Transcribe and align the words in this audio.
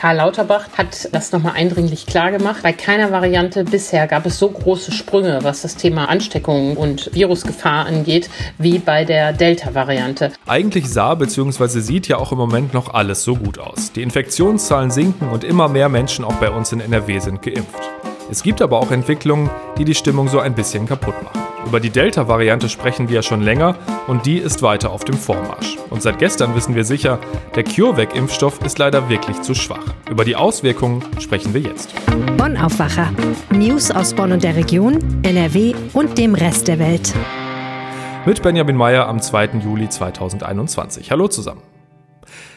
Karl 0.00 0.16
Lauterbach 0.16 0.66
hat 0.78 1.10
das 1.12 1.30
nochmal 1.30 1.52
eindringlich 1.56 2.06
klargemacht. 2.06 2.62
Bei 2.62 2.72
keiner 2.72 3.12
Variante 3.12 3.64
bisher 3.64 4.06
gab 4.06 4.24
es 4.24 4.38
so 4.38 4.48
große 4.48 4.92
Sprünge, 4.92 5.40
was 5.42 5.60
das 5.60 5.76
Thema 5.76 6.08
Ansteckung 6.08 6.78
und 6.78 7.10
Virusgefahr 7.12 7.84
angeht, 7.84 8.30
wie 8.56 8.78
bei 8.78 9.04
der 9.04 9.34
Delta-Variante. 9.34 10.32
Eigentlich 10.46 10.88
sah 10.88 11.14
bzw. 11.14 11.80
sieht 11.80 12.08
ja 12.08 12.16
auch 12.16 12.32
im 12.32 12.38
Moment 12.38 12.72
noch 12.72 12.94
alles 12.94 13.24
so 13.24 13.36
gut 13.36 13.58
aus. 13.58 13.92
Die 13.92 14.00
Infektionszahlen 14.00 14.90
sinken 14.90 15.28
und 15.28 15.44
immer 15.44 15.68
mehr 15.68 15.90
Menschen 15.90 16.24
auch 16.24 16.36
bei 16.36 16.48
uns 16.48 16.72
in 16.72 16.80
NRW 16.80 17.18
sind 17.18 17.42
geimpft. 17.42 17.90
Es 18.30 18.42
gibt 18.42 18.62
aber 18.62 18.78
auch 18.78 18.92
Entwicklungen, 18.92 19.50
die 19.76 19.84
die 19.84 19.94
Stimmung 19.94 20.28
so 20.28 20.40
ein 20.40 20.54
bisschen 20.54 20.86
kaputt 20.86 21.22
machen. 21.22 21.39
Über 21.66 21.78
die 21.78 21.90
Delta-Variante 21.90 22.68
sprechen 22.68 23.08
wir 23.08 23.16
ja 23.16 23.22
schon 23.22 23.42
länger 23.42 23.76
und 24.08 24.26
die 24.26 24.38
ist 24.38 24.62
weiter 24.62 24.90
auf 24.90 25.04
dem 25.04 25.16
Vormarsch. 25.16 25.76
Und 25.90 26.02
seit 26.02 26.18
gestern 26.18 26.54
wissen 26.54 26.74
wir 26.74 26.84
sicher, 26.84 27.18
der 27.54 27.64
CureVac-Impfstoff 27.64 28.60
ist 28.64 28.78
leider 28.78 29.08
wirklich 29.08 29.40
zu 29.42 29.54
schwach. 29.54 29.94
Über 30.10 30.24
die 30.24 30.36
Auswirkungen 30.36 31.04
sprechen 31.20 31.54
wir 31.54 31.60
jetzt. 31.60 31.94
Bonn 32.36 32.56
Aufwacher. 32.56 33.12
News 33.50 33.90
aus 33.90 34.14
Bonn 34.14 34.32
und 34.32 34.42
der 34.42 34.56
Region, 34.56 34.98
NRW 35.22 35.74
und 35.92 36.18
dem 36.18 36.34
Rest 36.34 36.66
der 36.66 36.78
Welt. 36.78 37.14
Mit 38.26 38.42
Benjamin 38.42 38.76
Meyer 38.76 39.06
am 39.06 39.20
2. 39.20 39.60
Juli 39.62 39.88
2021. 39.88 41.10
Hallo 41.10 41.28
zusammen. 41.28 41.62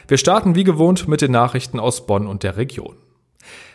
Wir 0.07 0.17
starten 0.17 0.55
wie 0.55 0.63
gewohnt 0.63 1.07
mit 1.07 1.21
den 1.21 1.31
Nachrichten 1.31 1.79
aus 1.79 2.05
Bonn 2.05 2.25
und 2.25 2.43
der 2.43 2.57
Region. 2.57 2.95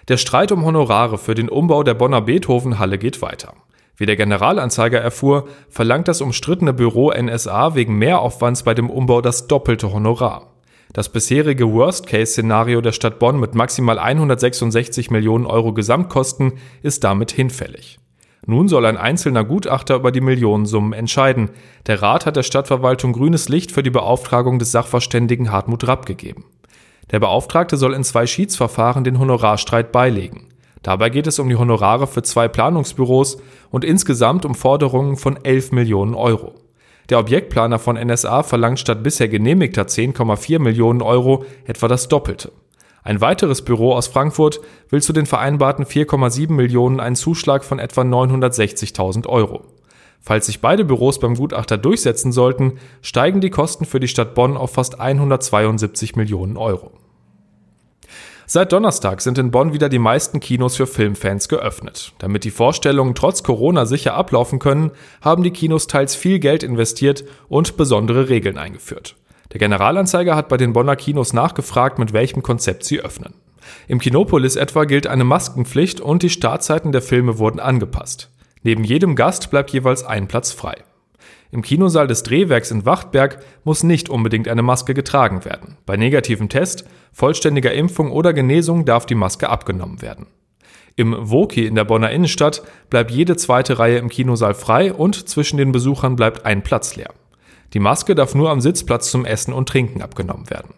Der 0.09 0.17
Streit 0.17 0.53
um 0.53 0.65
Honorare 0.65 1.19
für 1.19 1.35
den 1.35 1.49
Umbau 1.49 1.83
der 1.83 1.95
Bonner 1.95 2.23
Beethoven-Halle 2.23 2.99
geht 2.99 3.21
weiter. 3.21 3.55
Wie 3.99 4.07
der 4.07 4.17
Generalanzeiger 4.17 5.01
erfuhr, 5.01 5.49
verlangt 5.69 6.07
das 6.07 6.21
umstrittene 6.21 6.73
Büro 6.73 7.11
NSA 7.11 7.75
wegen 7.75 7.99
Mehraufwands 7.99 8.63
bei 8.63 8.73
dem 8.73 8.91
Umbau 8.91 9.21
das 9.21 9.49
doppelte 9.49 9.93
Honorar. 9.93 10.55
Das 10.93 11.09
bisherige 11.11 11.71
Worst-Case-Szenario 11.71 12.81
der 12.81 12.93
Stadt 12.93 13.19
Bonn 13.19 13.41
mit 13.41 13.57
maximal 13.57 13.99
166 13.99 15.11
Millionen 15.11 15.47
Euro 15.47 15.73
Gesamtkosten 15.73 16.53
ist 16.83 17.03
damit 17.03 17.33
hinfällig. 17.33 17.99
Nun 18.47 18.69
soll 18.69 18.87
ein 18.87 18.97
einzelner 18.97 19.45
Gutachter 19.45 19.97
über 19.97 20.13
die 20.13 20.21
Millionensummen 20.21 20.93
entscheiden. 20.93 21.51
Der 21.87 22.01
Rat 22.01 22.25
hat 22.25 22.37
der 22.37 22.45
Stadtverwaltung 22.45 23.13
grünes 23.13 23.49
Licht 23.49 23.73
für 23.73 23.83
die 23.83 23.91
Beauftragung 23.91 24.61
des 24.61 24.73
Sachverständigen 24.73 25.51
Hartmut 25.51 25.87
Rapp 25.87 26.07
gegeben. 26.07 26.45
Der 27.11 27.19
Beauftragte 27.19 27.77
soll 27.77 27.95
in 27.95 28.05
zwei 28.05 28.27
Schiedsverfahren 28.27 29.03
den 29.03 29.19
Honorarstreit 29.19 29.93
beilegen. 29.93 30.48
Dabei 30.83 31.11
geht 31.11 31.27
es 31.27 31.39
um 31.39 31.49
die 31.49 31.57
Honorare 31.57 32.07
für 32.07 32.23
zwei 32.23 32.49
Planungsbüros 32.49 33.39
und 33.71 33.85
insgesamt 33.85 34.45
um 34.45 34.55
Forderungen 34.55 35.17
von 35.17 35.37
11 35.43 35.73
Millionen 35.73 36.15
Euro. 36.15 36.55
Der 37.09 37.19
Objektplaner 37.19 37.79
von 37.79 37.97
NSA 37.97 38.43
verlangt 38.43 38.79
statt 38.79 39.03
bisher 39.03 39.29
genehmigter 39.29 39.83
10,4 39.83 40.59
Millionen 40.59 41.01
Euro 41.01 41.45
etwa 41.67 41.89
das 41.89 42.09
Doppelte. 42.09 42.53
Ein 43.03 43.23
weiteres 43.23 43.63
Büro 43.63 43.95
aus 43.95 44.07
Frankfurt 44.07 44.61
will 44.91 45.01
zu 45.01 45.15
den 45.15 45.25
vereinbarten 45.25 45.87
4,7 45.87 46.53
Millionen 46.53 47.01
einen 47.01 47.17
Zuschlag 47.17 47.65
von 47.65 47.79
etwa 47.79 48.03
960.000 48.03 49.27
Euro. 49.27 49.65
Falls 50.21 50.47
sich 50.47 50.61
beide 50.61 50.85
Büros 50.85 51.19
beim 51.19 51.35
Gutachter 51.35 51.79
durchsetzen 51.79 52.33
sollten, 52.33 52.79
steigen 53.01 53.41
die 53.41 53.51
Kosten 53.51 53.87
für 53.87 54.01
die 54.01 54.09
Stadt 54.09 54.35
Bonn 54.35 54.59
auf 54.59 54.73
fast 54.73 55.01
172 55.01 56.17
Millionen 56.17 56.59
Euro. 56.59 56.91
Seit 58.51 58.73
Donnerstag 58.73 59.21
sind 59.21 59.37
in 59.37 59.51
Bonn 59.51 59.75
wieder 59.75 59.91
die 59.91 59.99
meisten 59.99 60.41
Kinos 60.41 60.75
für 60.75 60.87
Filmfans 60.87 61.51
geöffnet. 61.51 62.15
Damit 62.19 62.45
die 62.45 62.51
Vorstellungen 62.51 63.15
trotz 63.15 63.43
Corona 63.43 63.85
sicher 63.85 64.15
ablaufen 64.15 64.59
können, 64.59 64.91
haben 65.21 65.43
die 65.43 65.51
Kinos 65.51 65.87
teils 65.87 66.15
viel 66.15 66.39
Geld 66.39 66.63
investiert 66.63 67.25
und 67.51 67.77
besondere 67.77 68.31
Regeln 68.31 68.57
eingeführt. 68.57 69.17
Der 69.53 69.59
Generalanzeiger 69.59 70.35
hat 70.35 70.49
bei 70.49 70.57
den 70.57 70.73
Bonner 70.73 70.97
Kinos 70.97 71.35
nachgefragt, 71.35 71.99
mit 71.99 72.15
welchem 72.15 72.43
Konzept 72.43 72.85
sie 72.85 73.01
öffnen. 73.01 73.35
Im 73.87 73.99
Kinopolis 73.99 74.57
etwa 74.57 74.85
gilt 74.85 75.07
eine 75.07 75.25
Maskenpflicht 75.25 76.01
und 76.01 76.23
die 76.23 76.31
Startzeiten 76.31 76.91
der 76.91 77.03
Filme 77.03 77.39
wurden 77.39 77.61
angepasst. 77.61 78.31
Neben 78.63 78.83
jedem 78.83 79.15
Gast 79.15 79.51
bleibt 79.51 79.73
jeweils 79.73 80.05
ein 80.05 80.27
Platz 80.27 80.53
frei. 80.53 80.85
Im 81.51 81.63
Kinosaal 81.63 82.07
des 82.07 82.23
Drehwerks 82.23 82.71
in 82.71 82.85
Wachtberg 82.85 83.39
muss 83.65 83.83
nicht 83.83 84.11
unbedingt 84.11 84.49
eine 84.49 84.63
Maske 84.63 84.93
getragen 84.93 85.45
werden. 85.45 85.79
Bei 85.87 85.97
negativem 85.97 86.49
Test, 86.49 86.85
vollständiger 87.13 87.73
Impfung 87.73 88.13
oder 88.13 88.35
Genesung 88.35 88.85
darf 88.85 89.07
die 89.07 89.15
Maske 89.15 89.49
abgenommen 89.49 90.03
werden. 90.03 90.27
Im 90.97 91.17
Woki 91.19 91.65
in 91.65 91.75
der 91.75 91.85
Bonner 91.85 92.11
Innenstadt 92.11 92.63
bleibt 92.91 93.11
jede 93.11 93.37
zweite 93.37 93.79
Reihe 93.79 93.99
im 93.99 94.09
Kinosaal 94.09 94.55
frei 94.55 94.93
und 94.93 95.29
zwischen 95.29 95.57
den 95.57 95.73
Besuchern 95.73 96.17
bleibt 96.17 96.45
ein 96.45 96.63
Platz 96.63 96.97
leer. 96.97 97.15
Die 97.73 97.79
Maske 97.79 98.15
darf 98.15 98.35
nur 98.35 98.51
am 98.51 98.61
Sitzplatz 98.61 99.11
zum 99.11 99.25
Essen 99.25 99.55
und 99.55 99.69
Trinken 99.69 100.03
abgenommen 100.03 100.51
werden. 100.51 100.75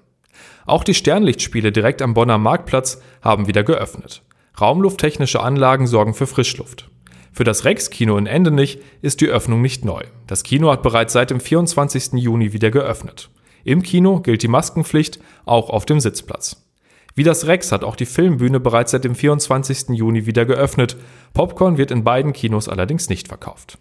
Auch 0.67 0.85
die 0.85 0.95
Sternlichtspiele 0.95 1.73
direkt 1.73 2.03
am 2.03 2.15
Bonner 2.15 2.39
Marktplatz 2.39 3.01
haben 3.23 3.49
wieder 3.49 3.65
geöffnet. 3.65 4.23
Raumlufttechnische 4.61 5.41
Anlagen 5.41 5.87
sorgen 5.87 6.15
für 6.15 6.27
Frischluft. 6.27 6.91
Für 7.33 7.45
das 7.45 7.65
Rex-Kino 7.65 8.17
in 8.17 8.27
Endenich 8.27 8.81
ist 9.03 9.21
die 9.21 9.29
Öffnung 9.29 9.63
nicht 9.63 9.85
neu. 9.85 10.03
Das 10.27 10.43
Kino 10.43 10.71
hat 10.71 10.83
bereits 10.83 11.13
seit 11.13 11.31
dem 11.31 11.41
24. 11.41 12.15
Juni 12.15 12.53
wieder 12.53 12.71
geöffnet. 12.71 13.31
Im 13.65 13.83
Kino 13.83 14.21
gilt 14.21 14.43
die 14.43 14.49
Maskenpflicht 14.49 15.21
auch 15.45 15.71
auf 15.71 15.87
dem 15.87 16.01
Sitzplatz. 16.01 16.67
Wie 17.15 17.25
das 17.25 17.47
Rex 17.47 17.73
hat 17.73 17.85
auch 17.85 17.97
die 17.97 18.07
Filmbühne 18.07 18.61
bereits 18.61 18.93
seit 18.93 19.05
dem 19.05 19.15
24. 19.15 19.91
Juni 19.91 20.27
wieder 20.27 20.45
geöffnet. 20.45 20.97
Popcorn 21.35 21.77
wird 21.77 21.91
in 21.91 22.05
beiden 22.05 22.33
Kinos 22.33 22.69
allerdings 22.69 23.09
nicht 23.09 23.29
verkauft. 23.29 23.79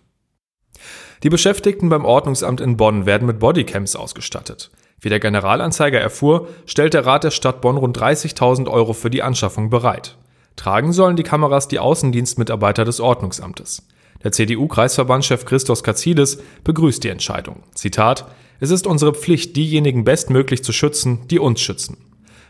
Die 1.24 1.30
Beschäftigten 1.30 1.90
beim 1.90 2.06
Ordnungsamt 2.06 2.62
in 2.62 2.78
Bonn 2.78 3.06
werden 3.06 3.28
mit 3.28 3.40
Bodycams 3.40 3.96
ausgestattet. 3.96 4.72
Wie 5.02 5.10
der 5.10 5.20
Generalanzeiger 5.20 6.00
erfuhr, 6.00 6.48
stellt 6.66 6.94
der 6.94 7.06
Rat 7.06 7.24
der 7.24 7.31
Stadt 7.31 7.62
Bonn 7.62 7.78
rund 7.78 7.98
30.000 7.98 8.70
Euro 8.70 8.94
für 8.94 9.10
die 9.10 9.24
Anschaffung 9.24 9.70
bereit. 9.70 10.18
Tragen 10.59 10.92
sollen 10.92 11.16
die 11.16 11.24
Kameras 11.24 11.70
die 11.70 11.80
Außendienstmitarbeiter 11.80 12.84
des 12.84 13.00
Ordnungsamtes. 13.00 13.88
Der 14.25 14.34
CDU-Kreisverbandschef 14.34 15.46
Christos 15.46 15.84
Katsides 15.84 16.40
begrüßt 16.66 17.02
die 17.02 17.08
Entscheidung. 17.08 17.64
Zitat: 17.75 18.25
Es 18.59 18.69
ist 18.69 18.86
unsere 18.86 19.14
Pflicht, 19.14 19.56
diejenigen 19.56 20.03
bestmöglich 20.03 20.62
zu 20.62 20.74
schützen, 20.74 21.19
die 21.30 21.40
uns 21.40 21.62
schützen. 21.62 21.96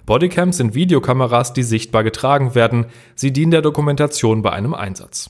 Bodycams 0.08 0.58
sind 0.58 0.74
Videokameras, 0.74 1.54
die 1.54 1.62
sichtbar 1.62 2.04
getragen 2.04 2.56
werden. 2.56 2.88
Sie 3.14 3.32
dienen 3.32 3.52
der 3.52 3.62
Dokumentation 3.62 4.42
bei 4.42 4.54
einem 4.54 4.74
Einsatz. 4.74 5.30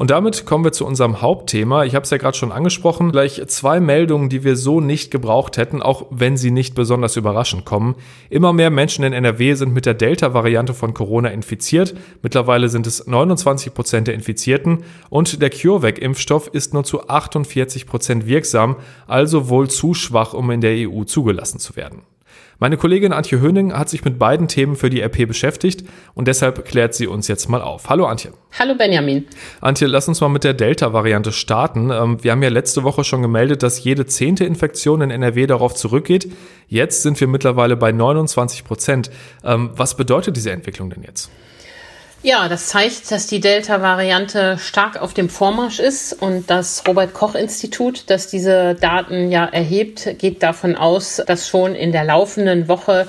Und 0.00 0.10
damit 0.10 0.46
kommen 0.46 0.64
wir 0.64 0.72
zu 0.72 0.86
unserem 0.86 1.20
Hauptthema. 1.20 1.84
Ich 1.84 1.94
habe 1.94 2.04
es 2.04 2.10
ja 2.10 2.16
gerade 2.16 2.34
schon 2.34 2.52
angesprochen. 2.52 3.12
Gleich 3.12 3.42
zwei 3.48 3.80
Meldungen, 3.80 4.30
die 4.30 4.44
wir 4.44 4.56
so 4.56 4.80
nicht 4.80 5.10
gebraucht 5.10 5.58
hätten, 5.58 5.82
auch 5.82 6.06
wenn 6.08 6.38
sie 6.38 6.50
nicht 6.50 6.74
besonders 6.74 7.16
überraschend 7.16 7.66
kommen. 7.66 7.96
Immer 8.30 8.54
mehr 8.54 8.70
Menschen 8.70 9.04
in 9.04 9.12
NRW 9.12 9.52
sind 9.52 9.74
mit 9.74 9.84
der 9.84 9.92
Delta-Variante 9.92 10.72
von 10.72 10.94
Corona 10.94 11.28
infiziert. 11.28 11.94
Mittlerweile 12.22 12.70
sind 12.70 12.86
es 12.86 13.06
29 13.06 13.74
Prozent 13.74 14.06
der 14.06 14.14
Infizierten 14.14 14.84
und 15.10 15.42
der 15.42 15.50
CureVac-Impfstoff 15.50 16.48
ist 16.48 16.72
nur 16.72 16.84
zu 16.84 17.06
48 17.06 17.86
Prozent 17.86 18.26
wirksam, 18.26 18.76
also 19.06 19.50
wohl 19.50 19.68
zu 19.68 19.92
schwach, 19.92 20.32
um 20.32 20.50
in 20.50 20.62
der 20.62 20.88
EU 20.88 21.04
zugelassen 21.04 21.58
zu 21.58 21.76
werden. 21.76 22.09
Meine 22.62 22.76
Kollegin 22.76 23.14
Antje 23.14 23.40
Höning 23.40 23.72
hat 23.72 23.88
sich 23.88 24.04
mit 24.04 24.18
beiden 24.18 24.46
Themen 24.46 24.76
für 24.76 24.90
die 24.90 25.00
RP 25.00 25.26
beschäftigt 25.26 25.82
und 26.12 26.28
deshalb 26.28 26.66
klärt 26.66 26.92
sie 26.92 27.06
uns 27.06 27.26
jetzt 27.26 27.48
mal 27.48 27.62
auf. 27.62 27.88
Hallo 27.88 28.04
Antje. 28.04 28.32
Hallo 28.58 28.74
Benjamin. 28.76 29.24
Antje, 29.62 29.86
lass 29.86 30.08
uns 30.08 30.20
mal 30.20 30.28
mit 30.28 30.44
der 30.44 30.52
Delta-Variante 30.52 31.32
starten. 31.32 31.90
Ähm, 31.90 32.22
wir 32.22 32.32
haben 32.32 32.42
ja 32.42 32.50
letzte 32.50 32.82
Woche 32.82 33.02
schon 33.02 33.22
gemeldet, 33.22 33.62
dass 33.62 33.82
jede 33.82 34.04
zehnte 34.04 34.44
Infektion 34.44 35.00
in 35.00 35.10
NRW 35.10 35.46
darauf 35.46 35.74
zurückgeht. 35.74 36.30
Jetzt 36.68 37.02
sind 37.02 37.18
wir 37.18 37.28
mittlerweile 37.28 37.78
bei 37.78 37.92
29 37.92 38.64
Prozent. 38.64 39.10
Ähm, 39.42 39.70
was 39.74 39.96
bedeutet 39.96 40.36
diese 40.36 40.50
Entwicklung 40.50 40.90
denn 40.90 41.02
jetzt? 41.02 41.30
Ja, 42.22 42.48
das 42.50 42.66
zeigt, 42.66 43.10
dass 43.10 43.26
die 43.26 43.40
Delta-Variante 43.40 44.58
stark 44.58 45.00
auf 45.00 45.14
dem 45.14 45.30
Vormarsch 45.30 45.78
ist 45.78 46.12
und 46.12 46.50
das 46.50 46.82
Robert-Koch-Institut, 46.86 48.04
das 48.08 48.26
diese 48.26 48.74
Daten 48.74 49.30
ja 49.30 49.46
erhebt, 49.46 50.18
geht 50.18 50.42
davon 50.42 50.76
aus, 50.76 51.22
dass 51.26 51.48
schon 51.48 51.74
in 51.74 51.92
der 51.92 52.04
laufenden 52.04 52.68
Woche 52.68 53.06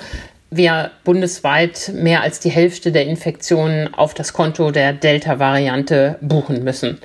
wir 0.50 0.92
bundesweit 1.04 1.92
mehr 1.94 2.22
als 2.22 2.40
die 2.40 2.50
Hälfte 2.50 2.90
der 2.90 3.04
Infektionen 3.04 3.92
auf 3.92 4.14
das 4.14 4.32
Konto 4.32 4.70
der 4.70 4.94
Delta-Variante 4.94 6.16
buchen 6.22 6.64
müssen. 6.64 6.98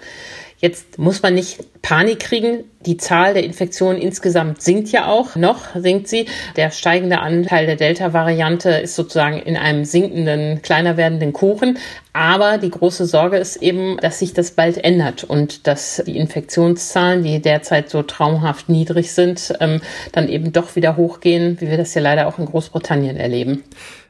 Jetzt 0.59 0.98
muss 0.98 1.21
man 1.21 1.36
nicht 1.36 1.59
Panik 1.83 2.19
kriegen. 2.19 2.63
Die 2.83 2.98
Zahl 2.98 3.36
der 3.36 3.44
Infektionen 3.44 4.01
insgesamt 4.01 4.59
sinkt 4.62 4.92
ja 4.92 5.07
auch. 5.07 5.36
Noch 5.36 5.75
sinkt 5.75 6.07
sie. 6.07 6.25
Der 6.56 6.71
steigende 6.71 7.19
Anteil 7.19 7.68
der 7.68 7.75
Delta-Variante 7.75 8.71
ist 8.71 8.95
sozusagen 8.95 9.38
in 9.38 9.56
einem 9.56 9.86
sinkenden, 9.86 10.63
kleiner 10.63 10.98
werdenden 10.98 11.31
Kuchen. 11.31 11.77
Aber 12.12 12.57
die 12.57 12.71
große 12.71 13.06
Sorge 13.06 13.38
ist 13.38 13.57
eben, 13.57 13.98
dass 13.98 14.18
sich 14.18 14.33
das 14.33 14.51
bald 14.51 14.83
ändert 14.83 15.24
und 15.24 15.68
dass 15.68 16.01
die 16.07 16.18
Infektionszahlen, 16.18 17.24
die 17.24 17.39
derzeit 17.39 17.92
so 17.92 18.01
traumhaft 18.01 18.68
niedrig 18.68 19.12
sind, 19.12 19.53
ähm, 19.60 19.81
dann 20.12 20.27
eben 20.27 20.53
doch 20.53 20.75
wieder 20.75 20.98
hochgehen, 20.98 21.62
wie 21.62 21.69
wir 21.69 21.77
das 21.77 21.94
ja 21.94 22.01
leider 22.01 22.27
auch 22.27 22.39
in 22.39 22.45
Großbritannien 22.45 23.18
erleben. 23.18 23.63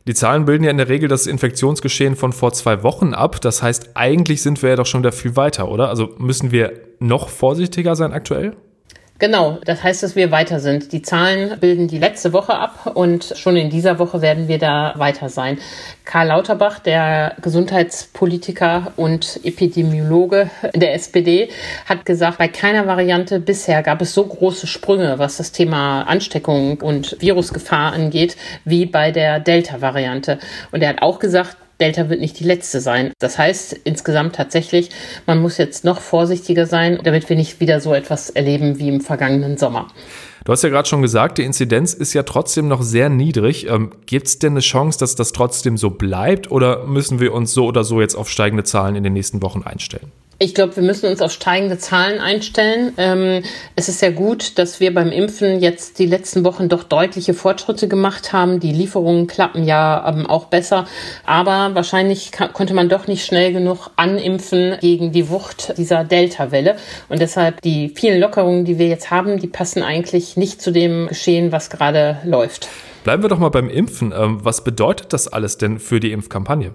Die 0.07 0.13
Zahlen 0.13 0.45
bilden 0.45 0.63
ja 0.63 0.71
in 0.71 0.77
der 0.77 0.87
Regel 0.87 1.09
das 1.09 1.27
Infektionsgeschehen 1.27 2.15
von 2.15 2.31
vor 2.31 2.53
zwei 2.53 2.81
Wochen 2.81 3.13
ab. 3.13 3.41
Das 3.41 3.61
heißt, 3.61 3.91
eigentlich 3.95 4.41
sind 4.41 4.63
wir 4.63 4.69
ja 4.69 4.75
doch 4.77 4.85
schon 4.85 5.01
wieder 5.01 5.11
viel 5.11 5.35
weiter, 5.35 5.69
oder? 5.69 5.89
Also 5.89 6.15
müssen 6.17 6.51
wir 6.51 6.79
noch 6.99 7.27
vorsichtiger 7.27 7.95
sein 7.97 8.13
aktuell? 8.13 8.55
Genau, 9.19 9.57
das 9.65 9.83
heißt, 9.83 10.03
dass 10.03 10.15
wir 10.15 10.29
weiter 10.29 10.59
sind. 10.59 10.91
Die 10.91 11.01
Zahlen 11.01 11.59
bilden 11.59 11.87
die 11.87 11.97
letzte 11.97 12.33
Woche 12.33 12.53
ab 12.53 12.91
und 12.93 13.33
schon 13.35 13.57
in 13.57 13.71
dieser 13.71 13.97
Woche 13.97 14.21
werden 14.21 14.47
wir 14.47 14.59
da 14.59 14.93
weiter 14.97 15.29
sein. 15.29 15.57
Karl 16.05 16.27
Lauterbach, 16.27 16.77
der 16.77 17.35
Gesundheitspolitiker 17.41 18.93
und 18.95 19.39
Epidemiologe 19.43 20.51
der 20.75 20.93
SPD, 20.93 21.49
hat 21.85 22.05
gesagt, 22.05 22.37
bei 22.37 22.47
keiner 22.47 22.85
Variante 22.85 23.39
bisher 23.39 23.81
gab 23.81 24.01
es 24.01 24.13
so 24.13 24.23
große 24.23 24.67
Sprünge, 24.67 25.17
was 25.17 25.37
das 25.37 25.51
Thema 25.51 26.03
Ansteckung 26.03 26.79
und 26.81 27.17
Virusgefahr 27.19 27.93
angeht, 27.93 28.37
wie 28.65 28.85
bei 28.85 29.11
der 29.11 29.39
Delta-Variante. 29.39 30.37
Und 30.71 30.83
er 30.83 30.89
hat 30.89 31.01
auch 31.01 31.17
gesagt, 31.17 31.57
Delta 31.79 32.09
wird 32.09 32.19
nicht 32.19 32.39
die 32.39 32.43
letzte 32.43 32.81
sein. 32.81 33.11
Das 33.19 33.37
heißt 33.37 33.73
insgesamt 33.83 34.35
tatsächlich, 34.35 34.89
man 35.25 35.41
muss 35.41 35.57
jetzt 35.57 35.85
noch 35.85 36.01
vorsichtiger 36.01 36.65
sein, 36.65 36.99
damit 37.03 37.29
wir 37.29 37.35
nicht 37.35 37.59
wieder 37.59 37.79
so 37.79 37.93
etwas 37.93 38.29
erleben 38.29 38.79
wie 38.79 38.89
im 38.89 39.01
vergangenen 39.01 39.57
Sommer. 39.57 39.87
Du 40.45 40.53
hast 40.53 40.63
ja 40.63 40.69
gerade 40.69 40.87
schon 40.87 41.01
gesagt, 41.01 41.37
die 41.39 41.43
Inzidenz 41.43 41.93
ist 41.93 42.13
ja 42.13 42.23
trotzdem 42.23 42.67
noch 42.69 42.81
sehr 42.81 43.09
niedrig. 43.09 43.67
Ähm, 43.69 43.91
Gibt 44.05 44.27
es 44.27 44.39
denn 44.39 44.53
eine 44.53 44.61
Chance, 44.61 44.97
dass 44.97 45.15
das 45.15 45.33
trotzdem 45.33 45.75
so 45.77 45.89
bleibt 45.89 46.49
oder 46.49 46.85
müssen 46.85 47.19
wir 47.19 47.33
uns 47.33 47.53
so 47.53 47.65
oder 47.65 47.83
so 47.83 47.99
jetzt 47.99 48.15
auf 48.15 48.29
steigende 48.29 48.63
Zahlen 48.63 48.95
in 48.95 49.03
den 49.03 49.13
nächsten 49.13 49.41
Wochen 49.41 49.63
einstellen? 49.63 50.11
Ich 50.39 50.53
glaube, 50.53 50.75
wir 50.75 50.83
müssen 50.83 51.09
uns 51.09 51.19
auf 51.23 51.31
steigende 51.31 51.79
Zahlen 51.79 52.19
einstellen. 52.19 52.93
Ähm, 52.97 53.41
es 53.75 53.89
ist 53.89 53.99
sehr 53.99 54.11
gut, 54.11 54.59
dass 54.59 54.79
wir 54.79 54.93
beim 54.93 55.11
Impfen 55.11 55.59
jetzt 55.59 55.97
die 55.97 56.05
letzten 56.05 56.43
Wochen 56.43 56.69
doch 56.69 56.83
deutliche 56.83 57.33
Fortschritte 57.33 57.87
gemacht 57.87 58.33
haben. 58.33 58.59
Die 58.59 58.71
Lieferungen 58.71 59.25
klappen 59.25 59.63
ja 59.63 60.07
ähm, 60.07 60.27
auch 60.27 60.45
besser. 60.45 60.85
Aber 61.25 61.73
wahrscheinlich 61.73 62.31
konnte 62.53 62.75
man 62.75 62.87
doch 62.87 63.07
nicht 63.07 63.25
schnell 63.25 63.51
genug 63.51 63.89
animpfen 63.95 64.77
gegen 64.79 65.11
die 65.11 65.29
Wucht 65.29 65.75
dieser 65.75 66.03
Delta-Welle. 66.03 66.75
Und 67.09 67.19
deshalb 67.19 67.61
die 67.61 67.89
vielen 67.89 68.21
Lockerungen, 68.21 68.63
die 68.63 68.77
wir 68.77 68.87
jetzt 68.87 69.09
haben, 69.09 69.39
die 69.39 69.47
passen 69.47 69.81
eigentlich 69.81 70.37
nicht 70.37 70.61
zu 70.61 70.71
dem 70.71 71.07
Geschehen, 71.07 71.51
was 71.51 71.71
gerade 71.71 72.19
läuft. 72.23 72.67
Bleiben 73.03 73.23
wir 73.23 73.29
doch 73.29 73.39
mal 73.39 73.49
beim 73.49 73.71
Impfen. 73.71 74.13
Ähm, 74.15 74.37
was 74.43 74.63
bedeutet 74.63 75.13
das 75.13 75.27
alles 75.27 75.57
denn 75.57 75.79
für 75.79 75.99
die 75.99 76.11
Impfkampagne? 76.11 76.73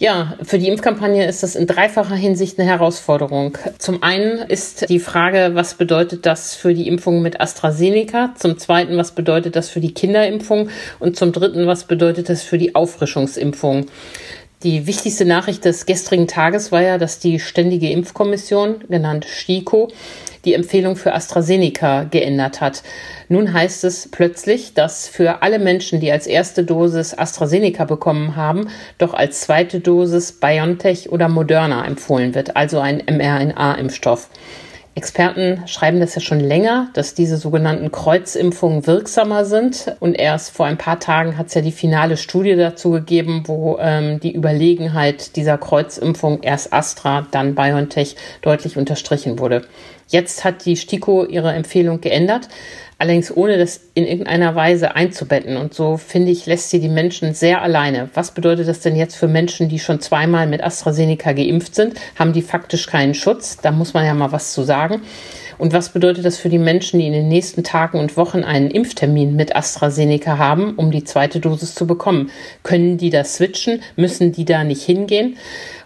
Ja, 0.00 0.38
für 0.42 0.58
die 0.58 0.68
Impfkampagne 0.68 1.28
ist 1.28 1.42
das 1.42 1.54
in 1.54 1.66
dreifacher 1.66 2.14
Hinsicht 2.14 2.58
eine 2.58 2.66
Herausforderung. 2.66 3.58
Zum 3.76 4.02
einen 4.02 4.38
ist 4.38 4.88
die 4.88 4.98
Frage, 4.98 5.50
was 5.52 5.74
bedeutet 5.74 6.24
das 6.24 6.54
für 6.54 6.72
die 6.72 6.88
Impfung 6.88 7.20
mit 7.20 7.38
AstraZeneca? 7.38 8.32
Zum 8.34 8.56
zweiten, 8.56 8.96
was 8.96 9.14
bedeutet 9.14 9.56
das 9.56 9.68
für 9.68 9.80
die 9.80 9.92
Kinderimpfung? 9.92 10.70
Und 11.00 11.18
zum 11.18 11.32
dritten, 11.32 11.66
was 11.66 11.84
bedeutet 11.84 12.30
das 12.30 12.42
für 12.42 12.56
die 12.56 12.74
Auffrischungsimpfung? 12.74 13.88
Die 14.62 14.86
wichtigste 14.86 15.24
Nachricht 15.24 15.64
des 15.64 15.86
gestrigen 15.86 16.28
Tages 16.28 16.70
war 16.70 16.82
ja, 16.82 16.98
dass 16.98 17.18
die 17.18 17.40
Ständige 17.40 17.88
Impfkommission, 17.88 18.84
genannt 18.90 19.24
STIKO, 19.24 19.88
die 20.44 20.52
Empfehlung 20.52 20.96
für 20.96 21.14
AstraZeneca 21.14 22.04
geändert 22.04 22.60
hat. 22.60 22.82
Nun 23.30 23.54
heißt 23.54 23.84
es 23.84 24.10
plötzlich, 24.10 24.74
dass 24.74 25.08
für 25.08 25.40
alle 25.40 25.58
Menschen, 25.58 25.98
die 25.98 26.12
als 26.12 26.26
erste 26.26 26.62
Dosis 26.62 27.16
AstraZeneca 27.16 27.86
bekommen 27.86 28.36
haben, 28.36 28.68
doch 28.98 29.14
als 29.14 29.40
zweite 29.40 29.80
Dosis 29.80 30.32
BioNTech 30.32 31.10
oder 31.10 31.30
Moderna 31.30 31.86
empfohlen 31.86 32.34
wird, 32.34 32.54
also 32.54 32.80
ein 32.80 33.02
mRNA-Impfstoff. 33.06 34.28
Experten 35.00 35.62
schreiben 35.66 35.98
das 35.98 36.14
ja 36.14 36.20
schon 36.20 36.40
länger, 36.40 36.90
dass 36.92 37.14
diese 37.14 37.38
sogenannten 37.38 37.90
Kreuzimpfungen 37.90 38.86
wirksamer 38.86 39.46
sind. 39.46 39.96
Und 39.98 40.12
erst 40.12 40.50
vor 40.54 40.66
ein 40.66 40.76
paar 40.76 41.00
Tagen 41.00 41.38
hat 41.38 41.46
es 41.46 41.54
ja 41.54 41.62
die 41.62 41.72
finale 41.72 42.18
Studie 42.18 42.54
dazu 42.54 42.90
gegeben, 42.90 43.44
wo 43.46 43.78
ähm, 43.80 44.20
die 44.20 44.34
Überlegenheit 44.34 45.36
dieser 45.36 45.56
Kreuzimpfung 45.56 46.42
erst 46.42 46.74
Astra, 46.74 47.26
dann 47.30 47.54
BioNTech 47.54 48.14
deutlich 48.42 48.76
unterstrichen 48.76 49.38
wurde. 49.38 49.62
Jetzt 50.10 50.44
hat 50.44 50.64
die 50.64 50.76
STIKO 50.76 51.24
ihre 51.24 51.52
Empfehlung 51.52 52.00
geändert, 52.00 52.48
allerdings 52.98 53.34
ohne 53.34 53.58
das 53.58 53.80
in 53.94 54.06
irgendeiner 54.06 54.56
Weise 54.56 54.96
einzubetten. 54.96 55.56
Und 55.56 55.72
so, 55.72 55.96
finde 55.96 56.32
ich, 56.32 56.46
lässt 56.46 56.70
sie 56.70 56.80
die 56.80 56.88
Menschen 56.88 57.32
sehr 57.32 57.62
alleine. 57.62 58.10
Was 58.14 58.32
bedeutet 58.32 58.66
das 58.66 58.80
denn 58.80 58.96
jetzt 58.96 59.14
für 59.14 59.28
Menschen, 59.28 59.68
die 59.68 59.78
schon 59.78 60.00
zweimal 60.00 60.48
mit 60.48 60.64
AstraZeneca 60.64 61.32
geimpft 61.32 61.76
sind? 61.76 61.94
Haben 62.18 62.32
die 62.32 62.42
faktisch 62.42 62.88
keinen 62.88 63.14
Schutz? 63.14 63.58
Da 63.58 63.70
muss 63.70 63.94
man 63.94 64.04
ja 64.04 64.12
mal 64.12 64.32
was 64.32 64.52
zu 64.52 64.64
sagen. 64.64 65.00
Und 65.58 65.74
was 65.74 65.90
bedeutet 65.90 66.24
das 66.24 66.38
für 66.38 66.48
die 66.48 66.58
Menschen, 66.58 67.00
die 67.00 67.06
in 67.06 67.12
den 67.12 67.28
nächsten 67.28 67.62
Tagen 67.62 67.98
und 67.98 68.16
Wochen 68.16 68.44
einen 68.44 68.70
Impftermin 68.70 69.36
mit 69.36 69.54
AstraZeneca 69.54 70.38
haben, 70.38 70.74
um 70.74 70.90
die 70.90 71.04
zweite 71.04 71.38
Dosis 71.38 71.74
zu 71.74 71.86
bekommen? 71.86 72.30
Können 72.62 72.96
die 72.96 73.10
da 73.10 73.24
switchen? 73.24 73.82
Müssen 73.94 74.32
die 74.32 74.46
da 74.46 74.64
nicht 74.64 74.82
hingehen? 74.82 75.36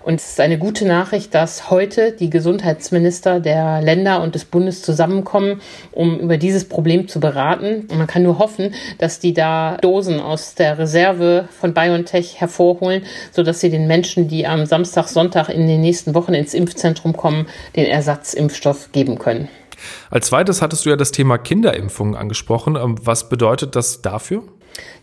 Und 0.05 0.17
es 0.17 0.33
ist 0.33 0.41
eine 0.41 0.59
gute 0.59 0.87
Nachricht, 0.87 1.35
dass 1.35 1.71
heute 1.71 2.13
die 2.13 2.29
Gesundheitsminister 2.29 3.41
der 3.41 3.81
Länder 3.81 4.23
und 4.23 4.35
des 4.35 4.45
Bundes 4.45 4.83
zusammenkommen, 4.83 5.63
um 5.93 6.21
über 6.21 6.37
dieses 6.37 6.69
Problem 6.69 7.09
zu 7.09 7.21
beraten. 7.21 7.87
Und 7.91 7.97
man 7.97 8.07
kann 8.07 8.23
nur 8.23 8.39
hoffen, 8.39 8.75
dass 8.99 9.19
die 9.19 9.33
da 9.33 9.79
Dosen 9.79 10.21
aus 10.21 10.57
der 10.57 10.79
Reserve 10.79 11.49
von 11.59 11.73
BioNTech 11.73 12.39
hervorholen, 12.39 13.05
sodass 13.33 13.61
sie 13.61 13.71
den 13.71 13.87
Menschen, 13.87 14.29
die 14.29 14.47
am 14.47 14.67
Samstag, 14.67 15.09
Sonntag 15.09 15.49
in 15.49 15.67
den 15.67 15.81
nächsten 15.81 16.15
Wochen 16.15 16.35
ins 16.35 16.53
Impfzentrum 16.53 17.17
kommen, 17.17 17.47
den 17.75 17.87
Ersatzimpfstoff 17.87 18.93
geben 18.93 19.19
können. 19.19 19.49
Als 20.11 20.27
zweites 20.27 20.61
hattest 20.61 20.85
du 20.85 20.91
ja 20.91 20.97
das 20.97 21.13
Thema 21.13 21.39
Kinderimpfungen 21.39 22.15
angesprochen. 22.15 22.77
Ähm, 22.77 22.97
was 23.03 23.31
bedeutet 23.31 23.75
das 23.75 24.03
dafür? 24.03 24.43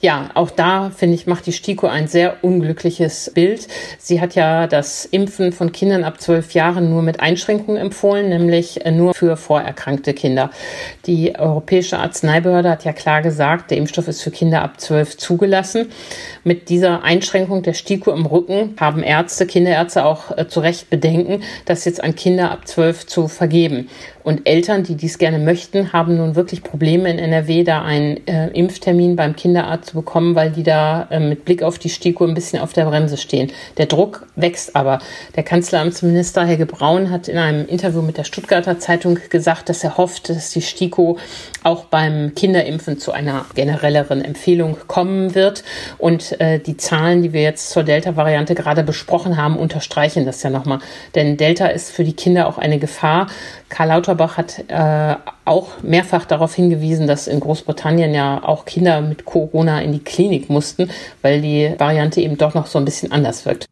Ja, 0.01 0.31
auch 0.33 0.49
da 0.49 0.89
finde 0.89 1.15
ich, 1.15 1.27
macht 1.27 1.45
die 1.45 1.51
STIKO 1.51 1.87
ein 1.87 2.07
sehr 2.07 2.43
unglückliches 2.43 3.31
Bild. 3.35 3.67
Sie 3.99 4.19
hat 4.19 4.33
ja 4.33 4.65
das 4.65 5.05
Impfen 5.05 5.53
von 5.53 5.71
Kindern 5.71 6.03
ab 6.03 6.19
zwölf 6.19 6.53
Jahren 6.53 6.89
nur 6.89 7.03
mit 7.03 7.19
Einschränkungen 7.19 7.79
empfohlen, 7.79 8.29
nämlich 8.29 8.83
äh, 8.83 8.91
nur 8.91 9.13
für 9.13 9.37
vorerkrankte 9.37 10.13
Kinder. 10.13 10.49
Die 11.05 11.37
Europäische 11.37 11.99
Arzneibehörde 11.99 12.69
hat 12.71 12.83
ja 12.83 12.93
klar 12.93 13.21
gesagt, 13.21 13.69
der 13.69 13.77
Impfstoff 13.77 14.07
ist 14.07 14.23
für 14.23 14.31
Kinder 14.31 14.63
ab 14.63 14.81
zwölf 14.81 15.17
zugelassen. 15.17 15.91
Mit 16.43 16.69
dieser 16.69 17.03
Einschränkung 17.03 17.61
der 17.61 17.73
STIKO 17.73 18.11
im 18.11 18.25
Rücken 18.25 18.75
haben 18.79 19.03
Ärzte, 19.03 19.45
Kinderärzte 19.45 20.03
auch 20.03 20.35
äh, 20.35 20.47
zu 20.47 20.61
Recht 20.61 20.89
Bedenken, 20.89 21.43
das 21.65 21.85
jetzt 21.85 22.03
an 22.03 22.15
Kinder 22.15 22.49
ab 22.49 22.67
zwölf 22.67 23.05
zu 23.05 23.27
vergeben. 23.27 23.87
Und 24.23 24.47
Eltern, 24.47 24.83
die 24.83 24.95
dies 24.95 25.17
gerne 25.17 25.39
möchten, 25.39 25.93
haben 25.93 26.17
nun 26.17 26.35
wirklich 26.35 26.63
Probleme 26.63 27.09
in 27.09 27.19
NRW, 27.19 27.63
da 27.63 27.81
einen 27.81 28.25
äh, 28.27 28.47
Impftermin 28.49 29.15
beim 29.15 29.35
Kinderarzt 29.35 29.89
zu 29.89 29.95
bekommen, 29.95 30.35
weil 30.35 30.51
die 30.51 30.63
da 30.63 31.07
äh, 31.11 31.19
mit 31.19 31.45
Blick 31.45 31.63
auf 31.63 31.79
die 31.79 31.89
STIKO 31.89 32.25
ein 32.25 32.33
bisschen 32.33 32.59
auf 32.59 32.73
der 32.73 32.85
Bremse 32.85 33.17
stehen. 33.17 33.51
Der 33.77 33.85
Druck 33.85 34.27
wächst 34.35 34.75
aber. 34.75 34.99
Der 35.35 35.43
Kanzleramtsminister 35.43 36.45
Helge 36.45 36.65
Braun 36.65 37.09
hat 37.09 37.27
in 37.27 37.37
einem 37.37 37.67
Interview 37.67 38.01
mit 38.01 38.17
der 38.17 38.23
Stuttgarter 38.23 38.79
Zeitung 38.79 39.19
gesagt, 39.29 39.69
dass 39.69 39.83
er 39.83 39.97
hofft, 39.97 40.29
dass 40.29 40.51
die 40.51 40.61
STIKO 40.61 41.17
auch 41.63 41.85
beim 41.85 42.33
Kinderimpfen 42.35 42.97
zu 42.97 43.11
einer 43.11 43.45
generelleren 43.55 44.23
Empfehlung 44.23 44.77
kommen 44.87 45.35
wird. 45.35 45.63
Und 45.97 46.39
äh, 46.41 46.59
die 46.59 46.77
Zahlen, 46.77 47.21
die 47.21 47.33
wir 47.33 47.41
jetzt 47.41 47.69
zur 47.69 47.83
Delta-Variante 47.83 48.55
gerade 48.55 48.83
besprochen 48.83 49.37
haben, 49.37 49.57
unterstreichen 49.57 50.25
das 50.25 50.41
ja 50.43 50.49
nochmal. 50.49 50.79
Denn 51.15 51.37
Delta 51.37 51.67
ist 51.67 51.91
für 51.91 52.03
die 52.03 52.13
Kinder 52.13 52.47
auch 52.47 52.57
eine 52.57 52.79
Gefahr. 52.79 53.27
Karl 53.69 53.91
Lauterbach 54.11 54.37
hat 54.37 54.65
äh, 54.67 55.15
auch 55.45 55.81
mehrfach 55.81 56.25
darauf 56.25 56.53
hingewiesen, 56.53 57.07
dass 57.07 57.27
in 57.27 57.39
Großbritannien 57.39 58.13
ja 58.13 58.43
auch 58.43 58.65
Kinder 58.65 59.01
mit 59.01 59.25
Corona 59.25 59.81
in 59.81 59.93
die 59.93 60.03
Klinik 60.03 60.49
mussten, 60.49 60.89
weil 61.21 61.41
die 61.41 61.73
Variante 61.77 62.21
eben 62.21 62.37
doch 62.37 62.53
noch 62.53 62.67
so 62.67 62.77
ein 62.77 62.85
bisschen 62.85 63.11
anders 63.11 63.45
wirkt. 63.45 63.65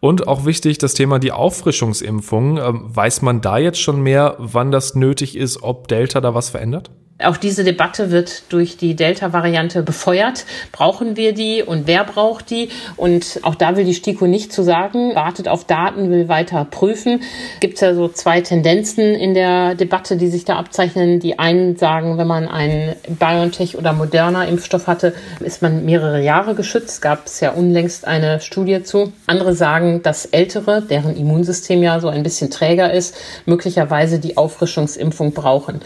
Und 0.00 0.28
auch 0.28 0.44
wichtig, 0.44 0.78
das 0.78 0.94
Thema 0.94 1.18
die 1.18 1.32
Auffrischungsimpfung. 1.32 2.58
Ähm, 2.58 2.82
weiß 2.94 3.22
man 3.22 3.40
da 3.40 3.58
jetzt 3.58 3.80
schon 3.80 4.02
mehr, 4.02 4.36
wann 4.38 4.70
das 4.70 4.94
nötig 4.94 5.36
ist, 5.36 5.62
ob 5.62 5.88
Delta 5.88 6.20
da 6.20 6.34
was 6.34 6.50
verändert? 6.50 6.90
Auch 7.24 7.38
diese 7.38 7.64
Debatte 7.64 8.10
wird 8.10 8.52
durch 8.52 8.76
die 8.76 8.94
Delta-Variante 8.94 9.82
befeuert. 9.82 10.44
Brauchen 10.70 11.16
wir 11.16 11.32
die 11.32 11.62
und 11.62 11.86
wer 11.86 12.04
braucht 12.04 12.50
die? 12.50 12.68
Und 12.96 13.40
auch 13.42 13.54
da 13.54 13.74
will 13.74 13.86
die 13.86 13.94
STIKO 13.94 14.26
nicht 14.26 14.52
zu 14.52 14.62
sagen, 14.62 15.14
wartet 15.14 15.48
auf 15.48 15.64
Daten, 15.64 16.10
will 16.10 16.28
weiter 16.28 16.66
prüfen. 16.66 17.22
Gibt 17.60 17.76
es 17.76 17.80
ja 17.80 17.94
so 17.94 18.08
zwei 18.08 18.42
Tendenzen 18.42 19.14
in 19.14 19.32
der 19.32 19.74
Debatte, 19.76 20.18
die 20.18 20.28
sich 20.28 20.44
da 20.44 20.56
abzeichnen. 20.56 21.18
Die 21.18 21.38
einen 21.38 21.76
sagen, 21.76 22.18
wenn 22.18 22.26
man 22.26 22.48
einen 22.48 22.96
BioNTech 23.08 23.78
oder 23.78 23.94
Moderna-Impfstoff 23.94 24.86
hatte, 24.86 25.14
ist 25.40 25.62
man 25.62 25.86
mehrere 25.86 26.22
Jahre 26.22 26.54
geschützt. 26.54 27.00
Gab 27.00 27.24
es 27.24 27.40
ja 27.40 27.52
unlängst 27.52 28.06
eine 28.06 28.40
Studie 28.40 28.82
zu. 28.82 29.14
Andere 29.26 29.54
sagen, 29.54 30.02
dass 30.02 30.26
Ältere, 30.26 30.82
deren 30.82 31.16
Immunsystem 31.16 31.82
ja 31.82 31.98
so 31.98 32.08
ein 32.08 32.22
bisschen 32.22 32.50
träger 32.50 32.92
ist, 32.92 33.16
möglicherweise 33.46 34.18
die 34.18 34.36
Auffrischungsimpfung 34.36 35.32
brauchen. 35.32 35.80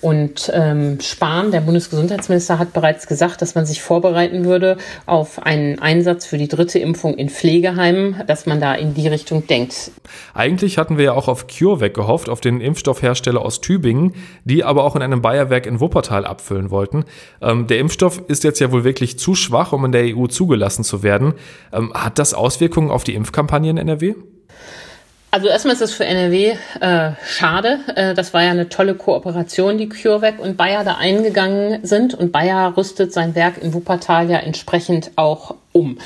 Und 0.00 0.50
ähm, 0.54 0.98
Spahn, 1.00 1.50
der 1.50 1.60
Bundesgesundheitsminister, 1.60 2.58
hat 2.58 2.72
bereits 2.72 3.06
gesagt, 3.06 3.42
dass 3.42 3.54
man 3.54 3.66
sich 3.66 3.82
vorbereiten 3.82 4.44
würde 4.44 4.78
auf 5.06 5.42
einen 5.42 5.78
Einsatz 5.78 6.24
für 6.24 6.38
die 6.38 6.48
dritte 6.48 6.78
Impfung 6.78 7.14
in 7.14 7.28
Pflegeheimen, 7.28 8.22
dass 8.26 8.46
man 8.46 8.60
da 8.60 8.74
in 8.74 8.94
die 8.94 9.08
Richtung 9.08 9.46
denkt. 9.46 9.90
Eigentlich 10.32 10.78
hatten 10.78 10.96
wir 10.96 11.04
ja 11.04 11.12
auch 11.12 11.28
auf 11.28 11.46
CureVac 11.46 11.92
gehofft, 11.92 12.28
auf 12.28 12.40
den 12.40 12.60
Impfstoffhersteller 12.60 13.42
aus 13.42 13.60
Tübingen, 13.60 14.14
die 14.44 14.64
aber 14.64 14.84
auch 14.84 14.96
in 14.96 15.02
einem 15.02 15.20
Bayerwerk 15.20 15.66
in 15.66 15.80
Wuppertal 15.80 16.24
abfüllen 16.24 16.70
wollten. 16.70 17.04
Ähm, 17.42 17.66
der 17.66 17.78
Impfstoff 17.78 18.22
ist 18.28 18.44
jetzt 18.44 18.60
ja 18.60 18.72
wohl 18.72 18.84
wirklich 18.84 19.18
zu 19.18 19.34
schwach, 19.34 19.72
um 19.72 19.84
in 19.84 19.92
der 19.92 20.16
EU 20.16 20.26
zugelassen 20.26 20.82
zu 20.82 21.02
werden. 21.02 21.34
Ähm, 21.72 21.92
hat 21.92 22.18
das 22.18 22.32
Auswirkungen 22.32 22.90
auf 22.90 23.04
die 23.04 23.14
Impfkampagne 23.14 23.70
in 23.70 23.76
NRW? 23.76 24.14
Also 25.32 25.46
erstmal 25.46 25.74
ist 25.74 25.82
es 25.82 25.92
für 25.92 26.04
NRW 26.04 26.56
äh, 26.80 27.12
schade. 27.24 27.78
Äh, 27.94 28.14
das 28.14 28.34
war 28.34 28.42
ja 28.42 28.50
eine 28.50 28.68
tolle 28.68 28.94
Kooperation, 28.94 29.78
die 29.78 29.88
CureVac 29.88 30.40
und 30.40 30.56
Bayer 30.56 30.82
da 30.82 30.96
eingegangen 30.96 31.84
sind. 31.84 32.14
Und 32.14 32.32
Bayer 32.32 32.76
rüstet 32.76 33.12
sein 33.12 33.36
Werk 33.36 33.62
in 33.62 33.72
Wuppertal 33.72 34.28
ja 34.28 34.38
entsprechend 34.38 35.12
auch 35.14 35.54
um. 35.72 35.98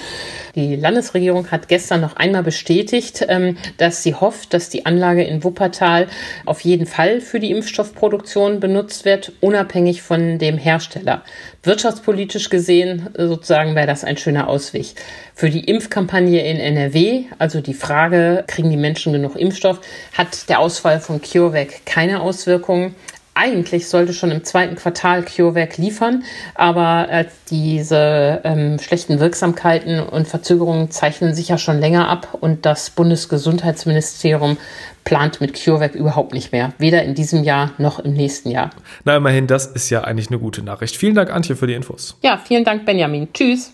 Die 0.55 0.77
Landesregierung 0.77 1.51
hat 1.51 1.69
gestern 1.69 2.01
noch 2.01 2.17
einmal 2.17 2.43
bestätigt, 2.43 3.25
ähm, 3.29 3.57
dass 3.79 4.03
sie 4.03 4.15
hofft, 4.15 4.53
dass 4.53 4.69
die 4.69 4.87
Anlage 4.87 5.25
in 5.25 5.43
Wuppertal 5.43 6.07
auf 6.45 6.61
jeden 6.61 6.87
Fall 6.87 7.21
für 7.21 7.41
die 7.41 7.51
Impfstoffproduktion 7.51 8.61
benutzt 8.61 9.05
wird, 9.05 9.33
unabhängig 9.41 10.03
von 10.03 10.39
dem 10.39 10.59
Hersteller. 10.59 11.23
Wirtschaftspolitisch 11.63 12.51
gesehen 12.51 13.09
sozusagen 13.17 13.75
wäre 13.75 13.87
das 13.87 14.05
ein 14.05 14.17
schöner 14.17 14.49
Ausweg. 14.49 14.95
Für 15.35 15.51
die 15.51 15.65
Impfkampagne 15.65 16.47
in 16.47 16.59
NRW, 16.59 17.25
also 17.39 17.61
die 17.61 17.75
Frage, 17.75 18.45
kriegen 18.47 18.71
die 18.71 18.77
Menschen 18.77 19.13
genug 19.13 19.35
Impfstoff, 19.37 19.81
hat 20.17 20.49
der 20.49 20.61
Ausfall 20.61 21.01
von 21.01 21.21
CureVac 21.21 21.87
keine 21.87 22.21
Auswirkungen 22.21 22.95
eigentlich 23.35 23.89
sollte 23.89 24.15
schon 24.15 24.31
im 24.31 24.45
zweiten 24.45 24.77
Quartal 24.77 25.25
CureVac 25.25 25.77
liefern, 25.77 26.25
aber 26.55 27.09
äh, 27.11 27.25
diese 27.51 28.41
ähm, 28.45 28.79
schlechten 28.79 29.21
Wirksamkeiten 29.21 30.01
und 30.01 30.29
Verzögerungen 30.29 30.91
zeichnen 30.91 31.35
sich 31.35 31.49
ja 31.49 31.59
schon 31.59 31.81
länger 31.81 32.09
ab 32.09 32.39
und 32.41 32.65
das 32.65 32.91
Bundesgesundheitsministerium 32.91 34.57
plant 35.05 35.41
mit 35.41 35.63
CureVac 35.63 35.95
überhaupt 35.95 36.33
nicht 36.33 36.53
mehr, 36.53 36.73
weder 36.79 37.03
in 37.03 37.15
diesem 37.15 37.45
Jahr 37.45 37.73
noch 37.79 37.99
im 37.99 38.15
nächsten 38.15 38.51
Jahr. 38.51 38.71
Na, 39.05 39.17
immerhin, 39.17 39.47
das 39.47 39.67
ist 39.67 39.91
ja 39.91 40.03
eigentlich 40.03 40.29
eine 40.29 40.39
gute 40.39 40.63
Nachricht. 40.63 40.97
Vielen 40.97 41.15
Dank, 41.15 41.31
Antje, 41.31 41.57
für 41.57 41.67
die 41.67 41.75
Infos. 41.75 42.17
Ja, 42.23 42.39
vielen 42.39 42.65
Dank, 42.65 42.87
Benjamin. 42.87 43.33
Tschüss. 43.33 43.73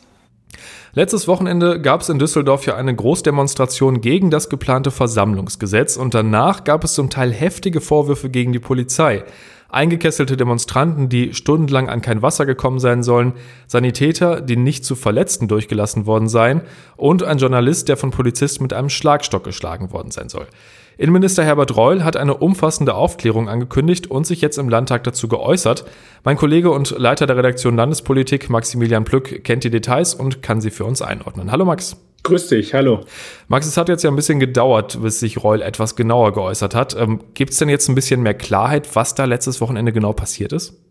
Letztes 0.92 1.28
Wochenende 1.28 1.80
gab 1.80 2.00
es 2.00 2.08
in 2.08 2.18
Düsseldorf 2.18 2.66
ja 2.66 2.74
eine 2.74 2.94
Großdemonstration 2.94 4.00
gegen 4.00 4.30
das 4.30 4.48
geplante 4.48 4.90
Versammlungsgesetz 4.90 5.96
und 5.96 6.14
danach 6.14 6.64
gab 6.64 6.82
es 6.84 6.94
zum 6.94 7.10
Teil 7.10 7.32
heftige 7.32 7.80
Vorwürfe 7.80 8.28
gegen 8.28 8.52
die 8.52 8.58
Polizei. 8.58 9.24
Eingekesselte 9.68 10.36
Demonstranten, 10.36 11.08
die 11.08 11.32
stundenlang 11.32 11.88
an 11.88 12.02
kein 12.02 12.22
Wasser 12.22 12.44
gekommen 12.44 12.80
sein 12.80 13.04
sollen, 13.04 13.34
Sanitäter, 13.68 14.40
die 14.40 14.56
nicht 14.56 14.84
zu 14.84 14.96
Verletzten 14.96 15.46
durchgelassen 15.46 16.06
worden 16.06 16.28
seien 16.28 16.62
und 16.96 17.22
ein 17.22 17.38
Journalist, 17.38 17.88
der 17.88 17.96
von 17.96 18.10
Polizisten 18.10 18.64
mit 18.64 18.72
einem 18.72 18.88
Schlagstock 18.88 19.44
geschlagen 19.44 19.92
worden 19.92 20.10
sein 20.10 20.28
soll. 20.28 20.48
Innenminister 21.00 21.42
Herbert 21.42 21.78
Reul 21.78 22.04
hat 22.04 22.18
eine 22.18 22.36
umfassende 22.36 22.92
Aufklärung 22.92 23.48
angekündigt 23.48 24.10
und 24.10 24.26
sich 24.26 24.42
jetzt 24.42 24.58
im 24.58 24.68
Landtag 24.68 25.02
dazu 25.04 25.28
geäußert. 25.28 25.86
Mein 26.24 26.36
Kollege 26.36 26.70
und 26.70 26.90
Leiter 26.90 27.26
der 27.26 27.38
Redaktion 27.38 27.74
Landespolitik, 27.74 28.50
Maximilian 28.50 29.04
Plück, 29.04 29.42
kennt 29.42 29.64
die 29.64 29.70
Details 29.70 30.12
und 30.12 30.42
kann 30.42 30.60
sie 30.60 30.70
für 30.70 30.84
uns 30.84 31.00
einordnen. 31.00 31.50
Hallo 31.50 31.64
Max. 31.64 31.96
Grüß 32.22 32.48
dich, 32.48 32.74
hallo. 32.74 33.06
Max, 33.48 33.66
es 33.66 33.78
hat 33.78 33.88
jetzt 33.88 34.04
ja 34.04 34.10
ein 34.10 34.16
bisschen 34.16 34.40
gedauert, 34.40 35.00
bis 35.00 35.20
sich 35.20 35.42
Reul 35.42 35.62
etwas 35.62 35.96
genauer 35.96 36.34
geäußert 36.34 36.74
hat. 36.74 36.94
Ähm, 36.94 37.24
Gibt 37.32 37.52
es 37.52 37.58
denn 37.58 37.70
jetzt 37.70 37.88
ein 37.88 37.94
bisschen 37.94 38.20
mehr 38.20 38.34
Klarheit, 38.34 38.94
was 38.94 39.14
da 39.14 39.24
letztes 39.24 39.62
Wochenende 39.62 39.94
genau 39.94 40.12
passiert 40.12 40.52
ist? 40.52 40.84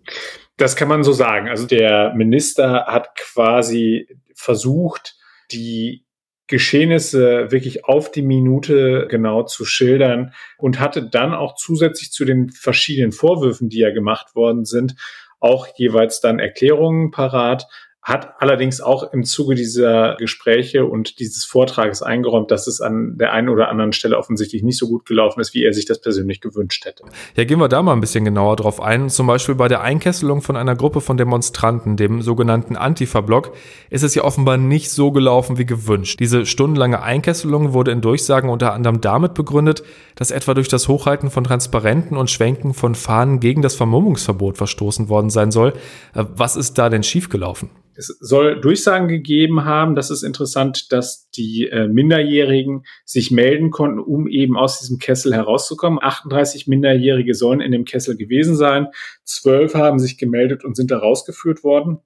Das 0.57 0.75
kann 0.75 0.87
man 0.87 1.03
so 1.03 1.11
sagen. 1.11 1.49
Also 1.49 1.67
der 1.67 2.15
Minister 2.15 2.87
hat 2.87 3.15
quasi 3.15 4.07
versucht, 4.33 5.17
die 5.51 6.03
Geschehnisse 6.49 7.51
wirklich 7.51 7.85
auf 7.85 8.11
die 8.11 8.23
Minute 8.23 9.07
genau 9.07 9.43
zu 9.43 9.65
schildern 9.65 10.33
und 10.57 10.79
hatte 10.79 11.07
dann 11.07 11.33
auch 11.33 11.55
zusätzlich 11.55 12.11
zu 12.11 12.25
den 12.25 12.49
verschiedenen 12.49 13.11
Vorwürfen, 13.11 13.69
die 13.69 13.79
ja 13.79 13.91
gemacht 13.91 14.35
worden 14.35 14.65
sind, 14.65 14.95
auch 15.39 15.67
jeweils 15.77 16.21
dann 16.21 16.39
Erklärungen 16.39 17.11
parat, 17.11 17.67
hat 18.01 18.41
allerdings 18.41 18.79
auch 18.79 19.11
im 19.11 19.25
Zuge 19.25 19.55
dieser 19.55 20.15
Gespräche 20.15 20.85
und 20.85 21.19
dieses 21.19 21.43
Vortrages 21.43 22.01
eingeräumt, 22.01 22.49
dass 22.49 22.65
es 22.65 22.79
an 22.79 23.17
der 23.17 23.33
einen 23.33 23.49
oder 23.49 23.69
anderen 23.69 23.91
Stelle 23.91 24.17
offensichtlich 24.17 24.63
nicht 24.63 24.77
so 24.77 24.87
gut 24.87 25.05
gelaufen 25.05 25.41
ist, 25.41 25.53
wie 25.53 25.63
er 25.63 25.73
sich 25.73 25.85
das 25.85 25.99
persönlich 25.99 26.39
gewünscht 26.39 26.85
hätte. 26.85 27.03
Ja, 27.35 27.43
gehen 27.43 27.59
wir 27.59 27.67
da 27.67 27.81
mal 27.81 27.93
ein 27.93 27.99
bisschen 27.99 28.23
genauer 28.23 28.55
drauf 28.55 28.81
ein. 28.81 29.09
Zum 29.09 29.27
Beispiel 29.27 29.55
bei 29.55 29.67
der 29.67 29.81
Einkesselung 29.81 30.41
von 30.41 30.55
einer 30.55 30.75
Gruppe 30.75 31.01
von 31.01 31.17
Demonstranten, 31.17 31.97
dem 31.97 32.21
sogenannten 32.21 32.77
Antifa-Block, 32.77 33.53
ist 33.89 34.03
es 34.03 34.15
ja 34.15 34.23
offenbar 34.23 34.57
nicht 34.57 34.91
so 34.91 35.11
gelaufen 35.11 35.57
wie 35.57 35.65
gewünscht. 35.65 36.21
Diese 36.21 36.45
stundenlange 36.45 37.03
Einkesselung 37.03 37.73
wurde 37.73 37.91
in 37.91 38.01
Durchsagen 38.01 38.49
unter 38.49 38.73
anderem 38.73 39.01
damit 39.01 39.33
begründet, 39.33 39.83
dass 40.15 40.31
etwa 40.31 40.53
durch 40.53 40.69
das 40.69 40.87
Hochhalten 40.87 41.29
von 41.29 41.43
Transparenten 41.43 42.15
und 42.15 42.31
Schwenken 42.31 42.73
von 42.73 42.95
Fahnen 42.95 43.41
gegen 43.41 43.61
das 43.61 43.75
Vermummungsverbot 43.75 44.57
verstoßen 44.57 45.09
worden 45.09 45.29
sein 45.29 45.51
soll. 45.51 45.73
Äh, 46.15 46.25
was 46.35 46.55
ist 46.55 46.77
da 46.77 46.89
denn 46.89 47.03
schiefgelaufen? 47.03 47.69
Es 47.99 48.07
soll 48.21 48.61
Durchsagen 48.61 49.09
gegeben 49.09 49.65
haben. 49.65 49.93
Das 49.93 50.09
ist 50.09 50.23
interessant, 50.23 50.93
dass 50.93 51.29
die 51.31 51.67
äh, 51.67 51.87
Minderjährigen 51.89 52.85
sich 53.03 53.29
melden 53.29 53.71
konnten, 53.71 53.99
um 53.99 54.27
eben 54.27 54.55
aus 54.55 54.79
diesem 54.79 54.99
Kessel 54.99 55.33
herauszukommen. 55.33 55.99
38 56.01 56.67
Minderjährige 56.67 57.35
sollen 57.35 57.59
in 57.59 57.73
dem 57.73 57.83
Kessel 57.83 58.15
gewesen 58.15 58.55
sein. 58.55 58.87
Zwölf 59.25 59.75
haben 59.75 59.99
sich 59.99 60.17
gemeldet 60.17 60.63
und 60.63 60.77
sind 60.77 60.91
da 60.91 60.99
rausgeführt 60.99 61.65
worden. 61.65 61.99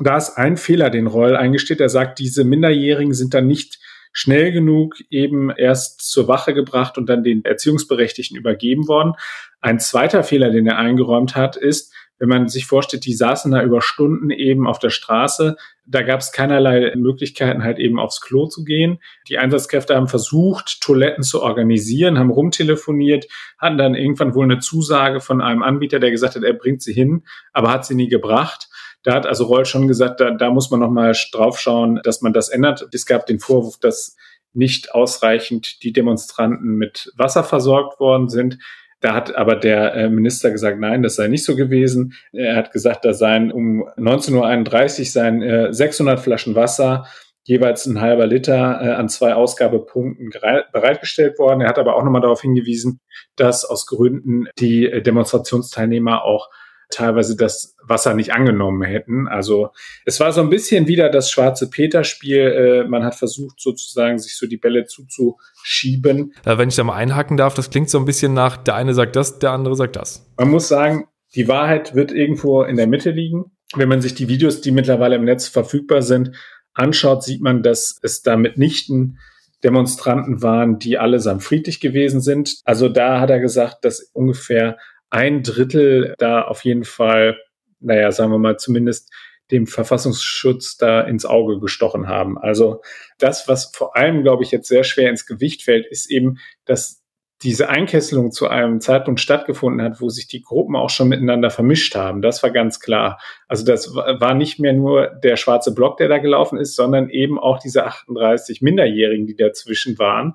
Da 0.00 0.16
ist 0.16 0.38
ein 0.38 0.56
Fehler, 0.56 0.88
den 0.88 1.06
Reul 1.06 1.36
eingesteht. 1.36 1.80
Er 1.80 1.90
sagt, 1.90 2.18
diese 2.18 2.44
Minderjährigen 2.44 3.12
sind 3.12 3.34
dann 3.34 3.46
nicht 3.46 3.78
schnell 4.12 4.50
genug 4.50 4.96
eben 5.10 5.50
erst 5.50 6.00
zur 6.00 6.26
Wache 6.26 6.54
gebracht 6.54 6.96
und 6.96 7.06
dann 7.06 7.22
den 7.22 7.44
Erziehungsberechtigten 7.44 8.38
übergeben 8.38 8.88
worden. 8.88 9.12
Ein 9.60 9.78
zweiter 9.78 10.22
Fehler, 10.22 10.50
den 10.50 10.66
er 10.66 10.78
eingeräumt 10.78 11.36
hat, 11.36 11.56
ist, 11.56 11.92
wenn 12.18 12.28
man 12.28 12.48
sich 12.48 12.66
vorstellt, 12.66 13.04
die 13.04 13.14
saßen 13.14 13.52
da 13.52 13.62
über 13.62 13.82
Stunden 13.82 14.30
eben 14.30 14.66
auf 14.66 14.78
der 14.78 14.90
Straße, 14.90 15.56
da 15.84 16.02
gab 16.02 16.20
es 16.20 16.32
keinerlei 16.32 16.92
Möglichkeiten, 16.96 17.62
halt 17.62 17.78
eben 17.78 17.98
aufs 17.98 18.20
Klo 18.20 18.46
zu 18.46 18.64
gehen. 18.64 18.98
Die 19.28 19.38
Einsatzkräfte 19.38 19.94
haben 19.94 20.08
versucht, 20.08 20.80
Toiletten 20.80 21.22
zu 21.22 21.42
organisieren, 21.42 22.18
haben 22.18 22.30
rumtelefoniert, 22.30 23.26
hatten 23.58 23.78
dann 23.78 23.94
irgendwann 23.94 24.34
wohl 24.34 24.44
eine 24.44 24.58
Zusage 24.58 25.20
von 25.20 25.40
einem 25.40 25.62
Anbieter, 25.62 26.00
der 26.00 26.10
gesagt 26.10 26.34
hat, 26.34 26.42
er 26.42 26.54
bringt 26.54 26.82
sie 26.82 26.92
hin, 26.92 27.24
aber 27.52 27.70
hat 27.70 27.86
sie 27.86 27.94
nie 27.94 28.08
gebracht. 28.08 28.68
Da 29.02 29.14
hat 29.14 29.26
also 29.26 29.44
Roll 29.44 29.64
schon 29.66 29.86
gesagt, 29.86 30.20
da, 30.20 30.32
da 30.32 30.50
muss 30.50 30.70
man 30.70 30.80
nochmal 30.80 31.14
drauf 31.32 31.60
schauen, 31.60 32.00
dass 32.02 32.22
man 32.22 32.32
das 32.32 32.48
ändert. 32.48 32.88
Es 32.92 33.06
gab 33.06 33.26
den 33.26 33.38
Vorwurf, 33.38 33.78
dass 33.78 34.16
nicht 34.52 34.92
ausreichend 34.94 35.82
die 35.84 35.92
Demonstranten 35.92 36.76
mit 36.76 37.12
Wasser 37.16 37.44
versorgt 37.44 38.00
worden 38.00 38.28
sind. 38.28 38.58
Da 39.06 39.14
hat 39.14 39.36
aber 39.36 39.54
der 39.54 39.94
äh, 39.94 40.10
Minister 40.10 40.50
gesagt, 40.50 40.80
nein, 40.80 41.04
das 41.04 41.14
sei 41.14 41.28
nicht 41.28 41.44
so 41.44 41.54
gewesen. 41.54 42.14
Er 42.32 42.56
hat 42.56 42.72
gesagt, 42.72 43.04
da 43.04 43.14
seien 43.14 43.52
um 43.52 43.88
19.31 43.96 44.98
Uhr 44.98 45.04
seien 45.06 45.72
600 45.72 46.18
Flaschen 46.18 46.56
Wasser, 46.56 47.06
jeweils 47.44 47.86
ein 47.86 48.00
halber 48.00 48.26
Liter 48.26 48.80
äh, 48.82 48.88
an 48.94 49.08
zwei 49.08 49.34
Ausgabepunkten 49.34 50.30
bereitgestellt 50.72 51.38
worden. 51.38 51.60
Er 51.60 51.68
hat 51.68 51.78
aber 51.78 51.94
auch 51.94 52.02
nochmal 52.02 52.20
darauf 52.20 52.40
hingewiesen, 52.40 52.98
dass 53.36 53.64
aus 53.64 53.86
Gründen 53.86 54.48
die 54.58 54.90
äh, 54.90 55.00
Demonstrationsteilnehmer 55.02 56.24
auch 56.24 56.48
teilweise 56.90 57.36
das 57.36 57.76
Wasser 57.82 58.14
nicht 58.14 58.32
angenommen 58.32 58.82
hätten. 58.82 59.28
Also 59.28 59.70
es 60.04 60.20
war 60.20 60.32
so 60.32 60.40
ein 60.40 60.50
bisschen 60.50 60.86
wieder 60.86 61.08
das 61.08 61.30
schwarze 61.30 61.68
Peter-Spiel. 61.68 62.84
Äh, 62.84 62.88
man 62.88 63.04
hat 63.04 63.14
versucht 63.14 63.60
sozusagen, 63.60 64.18
sich 64.18 64.36
so 64.36 64.46
die 64.46 64.56
Bälle 64.56 64.84
zuzuschieben. 64.84 66.32
Äh, 66.44 66.58
wenn 66.58 66.68
ich 66.68 66.76
da 66.76 66.84
mal 66.84 66.94
einhaken 66.94 67.36
darf, 67.36 67.54
das 67.54 67.70
klingt 67.70 67.90
so 67.90 67.98
ein 67.98 68.04
bisschen 68.04 68.34
nach, 68.34 68.56
der 68.56 68.74
eine 68.74 68.94
sagt 68.94 69.16
das, 69.16 69.38
der 69.38 69.50
andere 69.52 69.76
sagt 69.76 69.96
das. 69.96 70.26
Man 70.38 70.50
muss 70.50 70.68
sagen, 70.68 71.06
die 71.34 71.48
Wahrheit 71.48 71.94
wird 71.94 72.12
irgendwo 72.12 72.62
in 72.62 72.76
der 72.76 72.86
Mitte 72.86 73.10
liegen. 73.10 73.52
Wenn 73.74 73.88
man 73.88 74.00
sich 74.00 74.14
die 74.14 74.28
Videos, 74.28 74.60
die 74.60 74.70
mittlerweile 74.70 75.16
im 75.16 75.24
Netz 75.24 75.48
verfügbar 75.48 76.02
sind, 76.02 76.32
anschaut, 76.72 77.24
sieht 77.24 77.42
man, 77.42 77.62
dass 77.62 77.98
es 78.02 78.22
da 78.22 78.36
mitnichten 78.36 79.18
Demonstranten 79.64 80.42
waren, 80.42 80.78
die 80.78 80.98
allesamt 80.98 81.42
friedlich 81.42 81.80
gewesen 81.80 82.20
sind. 82.20 82.60
Also 82.64 82.88
da 82.88 83.20
hat 83.20 83.30
er 83.30 83.40
gesagt, 83.40 83.84
dass 83.84 84.00
ungefähr 84.12 84.76
ein 85.10 85.42
Drittel 85.42 86.14
da 86.18 86.42
auf 86.42 86.64
jeden 86.64 86.84
Fall, 86.84 87.38
naja, 87.80 88.10
sagen 88.12 88.32
wir 88.32 88.38
mal, 88.38 88.58
zumindest 88.58 89.12
dem 89.50 89.66
Verfassungsschutz 89.66 90.76
da 90.76 91.02
ins 91.02 91.24
Auge 91.24 91.60
gestochen 91.60 92.08
haben. 92.08 92.36
Also 92.36 92.82
das, 93.18 93.48
was 93.48 93.70
vor 93.74 93.96
allem, 93.96 94.22
glaube 94.22 94.42
ich, 94.42 94.50
jetzt 94.50 94.68
sehr 94.68 94.84
schwer 94.84 95.08
ins 95.08 95.26
Gewicht 95.26 95.62
fällt, 95.62 95.86
ist 95.86 96.10
eben, 96.10 96.38
dass 96.64 97.02
diese 97.42 97.68
Einkesselung 97.68 98.32
zu 98.32 98.48
einem 98.48 98.80
Zeitpunkt 98.80 99.20
stattgefunden 99.20 99.82
hat, 99.82 100.00
wo 100.00 100.08
sich 100.08 100.26
die 100.26 100.40
Gruppen 100.40 100.74
auch 100.74 100.88
schon 100.88 101.08
miteinander 101.08 101.50
vermischt 101.50 101.94
haben. 101.94 102.22
Das 102.22 102.42
war 102.42 102.50
ganz 102.50 102.80
klar. 102.80 103.20
Also 103.46 103.64
das 103.64 103.94
war 103.94 104.34
nicht 104.34 104.58
mehr 104.58 104.72
nur 104.72 105.08
der 105.08 105.36
schwarze 105.36 105.74
Block, 105.74 105.98
der 105.98 106.08
da 106.08 106.18
gelaufen 106.18 106.58
ist, 106.58 106.74
sondern 106.74 107.10
eben 107.10 107.38
auch 107.38 107.58
diese 107.58 107.84
38 107.84 108.62
Minderjährigen, 108.62 109.26
die 109.26 109.36
dazwischen 109.36 109.98
waren 109.98 110.34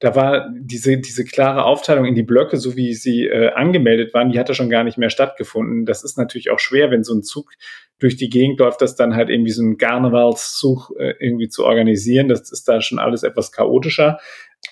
da 0.00 0.14
war 0.14 0.48
diese, 0.54 0.98
diese 0.98 1.24
klare 1.24 1.64
Aufteilung 1.64 2.04
in 2.04 2.14
die 2.14 2.22
Blöcke, 2.22 2.56
so 2.56 2.76
wie 2.76 2.94
sie 2.94 3.26
äh, 3.26 3.50
angemeldet 3.52 4.14
waren, 4.14 4.30
die 4.30 4.38
hatte 4.38 4.54
schon 4.54 4.70
gar 4.70 4.84
nicht 4.84 4.96
mehr 4.96 5.10
stattgefunden. 5.10 5.86
Das 5.86 6.04
ist 6.04 6.16
natürlich 6.16 6.50
auch 6.50 6.60
schwer, 6.60 6.90
wenn 6.90 7.02
so 7.02 7.14
ein 7.14 7.22
Zug 7.22 7.50
durch 7.98 8.16
die 8.16 8.28
Gegend 8.28 8.60
läuft, 8.60 8.80
das 8.80 8.94
dann 8.94 9.16
halt 9.16 9.28
irgendwie 9.28 9.50
so 9.50 9.62
ein 9.62 9.76
Karnevalszug 9.76 10.92
äh, 10.98 11.14
irgendwie 11.18 11.48
zu 11.48 11.64
organisieren. 11.64 12.28
Das 12.28 12.52
ist 12.52 12.68
da 12.68 12.80
schon 12.80 13.00
alles 13.00 13.24
etwas 13.24 13.50
chaotischer. 13.50 14.18